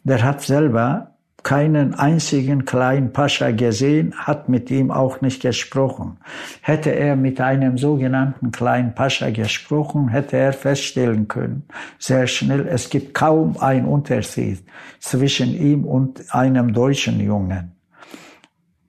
der 0.04 0.24
hat 0.24 0.42
selber 0.42 1.16
keinen 1.46 1.94
einzigen 1.94 2.66
kleinen 2.66 3.14
Pascha 3.14 3.52
gesehen, 3.52 4.16
hat 4.18 4.50
mit 4.50 4.72
ihm 4.72 4.90
auch 4.90 5.22
nicht 5.22 5.44
gesprochen. 5.44 6.18
Hätte 6.62 6.90
er 6.90 7.16
mit 7.16 7.40
einem 7.40 7.78
sogenannten 7.78 8.50
kleinen 8.50 8.96
Pascha 8.96 9.30
gesprochen, 9.30 10.08
hätte 10.08 10.38
er 10.38 10.54
feststellen 10.54 11.28
können, 11.28 11.68
sehr 12.00 12.26
schnell, 12.26 12.68
es 12.68 12.90
gibt 12.90 13.14
kaum 13.14 13.58
einen 13.58 13.86
Unterschied 13.86 14.66
zwischen 15.00 15.54
ihm 15.54 15.86
und 15.86 16.34
einem 16.34 16.74
deutschen 16.74 17.20
Jungen. 17.20 17.75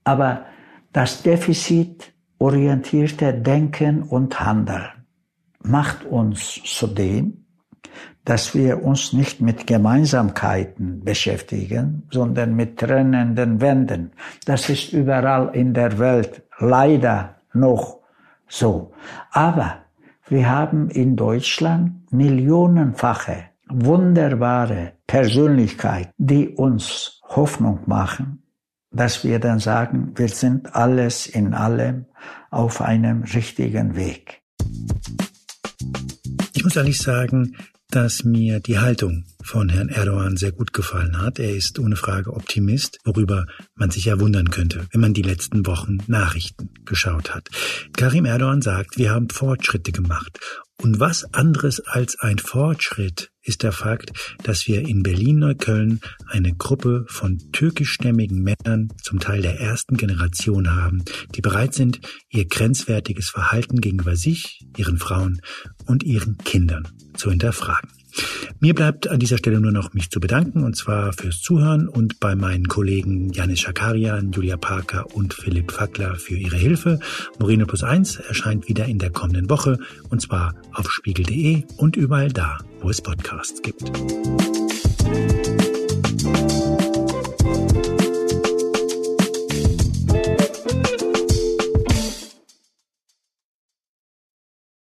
Aber 0.07 0.47
das 0.93 1.23
defizitorientierte 1.23 3.35
Denken 3.35 4.05
und 4.05 4.41
Handeln 4.41 4.87
macht 5.63 6.05
uns 6.05 6.63
zu 6.65 6.87
dem, 6.87 7.45
dass 8.25 8.55
wir 8.55 8.85
uns 8.85 9.13
nicht 9.13 9.41
mit 9.41 9.67
Gemeinsamkeiten 9.67 11.03
beschäftigen, 11.05 12.07
sondern 12.13 12.55
mit 12.55 12.79
trennenden 12.79 13.61
Wänden. 13.61 14.13
Das 14.45 14.69
ist 14.69 14.93
überall 14.93 15.51
in 15.55 15.75
der 15.75 15.99
Welt 15.99 16.45
leider 16.59 17.41
noch 17.53 17.99
so. 18.47 18.93
Aber 19.33 19.79
wir 20.29 20.49
haben 20.49 20.89
in 20.89 21.17
Deutschland 21.17 22.13
millionenfache 22.13 23.47
wunderbare 23.69 24.93
Persönlichkeiten, 25.09 26.13
die 26.17 26.51
uns 26.51 27.21
Hoffnung 27.29 27.81
machen, 27.87 28.46
dass 28.97 29.25
wir 29.25 29.39
dann 29.39 29.59
sagen, 29.59 30.13
wir 30.17 30.29
sind 30.29 30.75
alles 30.75 31.27
in 31.27 31.55
allem 31.55 32.07
auf 32.51 32.81
einem 32.81 33.23
richtigen 33.23 33.97
Weg. 33.97 34.43
Ich 36.55 36.65
muss 36.65 36.77
ehrlich 36.77 36.99
sagen, 36.99 37.57
dass 37.91 38.25
mir 38.25 38.61
die 38.61 38.79
Haltung 38.79 39.25
von 39.43 39.69
Herrn 39.69 39.89
Erdogan 39.89 40.37
sehr 40.37 40.51
gut 40.51 40.73
gefallen 40.73 41.21
hat. 41.21 41.39
Er 41.39 41.55
ist 41.55 41.79
ohne 41.79 41.95
Frage 41.95 42.33
Optimist, 42.33 42.99
worüber 43.05 43.47
man 43.77 43.91
sich 43.91 44.07
ja 44.07 44.19
wundern 44.19 44.51
könnte, 44.51 44.87
wenn 44.91 45.01
man 45.01 45.15
die 45.15 45.23
letzten 45.23 45.67
Wochen 45.67 45.99
Nachrichten 46.09 46.71
geschaut 46.85 47.35
hat. 47.35 47.49
Karim 47.97 48.25
Erdogan 48.25 48.61
sagt, 48.61 48.99
wir 48.99 49.13
haben 49.13 49.31
Fortschritte 49.31 49.93
gemacht 49.93 50.41
Und 50.83 51.01
was 51.01 51.33
anderes 51.33 51.81
als 51.81 52.19
ein 52.21 52.39
Fortschritt 52.39 53.31
ist 53.43 53.63
der 53.63 53.73
Fakt, 53.73 54.13
dass 54.43 54.67
wir 54.67 54.87
in 54.87 55.03
Berlin-Neukölln 55.03 56.01
eine 56.29 56.53
Gruppe 56.53 57.07
von 57.09 57.39
türkischstämmigen 57.53 58.43
Männern, 58.43 58.93
zum 59.03 59.19
Teil 59.19 59.41
der 59.41 59.59
ersten 59.59 59.97
Generation 59.97 60.75
haben, 60.75 61.03
die 61.35 61.41
bereit 61.41 61.75
sind, 61.75 62.01
ihr 62.29 62.47
grenzwertiges 62.47 63.31
Verhalten 63.31 63.81
gegenüber 63.81 64.17
sich, 64.17 64.61
ihren 64.77 64.99
Frauen 64.99 65.41
und 65.87 66.03
ihren 66.03 66.37
Kindern 66.39 66.89
zu 67.15 67.31
hinterfragen. 67.31 67.96
Mir 68.61 68.75
bleibt 68.75 69.09
an 69.09 69.19
dieser 69.19 69.39
Stelle 69.39 69.61
nur 69.61 69.73
noch 69.73 69.93
mich 69.93 70.11
zu 70.11 70.21
bedanken, 70.21 70.65
und 70.65 70.77
zwar 70.77 71.13
fürs 71.13 71.41
Zuhören 71.41 71.89
und 71.89 72.21
bei 72.21 72.35
meinen 72.35 72.69
Kollegen 72.69 73.33
Janis 73.33 73.61
Schakarian, 73.61 74.33
Julia 74.33 74.57
Parker 74.57 75.15
und 75.15 75.35
Philipp 75.35 75.73
Fackler 75.73 76.15
für 76.17 76.37
ihre 76.37 76.57
Hilfe. 76.57 76.99
Moreno 77.39 77.67
Plus 77.67 77.85
1 77.85 78.17
erscheint 78.17 78.69
wieder 78.69 78.87
in 78.87 78.99
der 78.99 79.11
kommenden 79.11 79.51
Woche, 79.51 79.79
und 80.09 80.23
zwar 80.23 80.55
auf 80.73 80.91
spiegel.de 80.91 81.65
und 81.77 81.97
überall 81.97 82.29
da, 82.29 82.59
wo 82.81 82.91
es 82.91 83.03
Podcasts 83.03 83.61
gibt. 83.63 83.85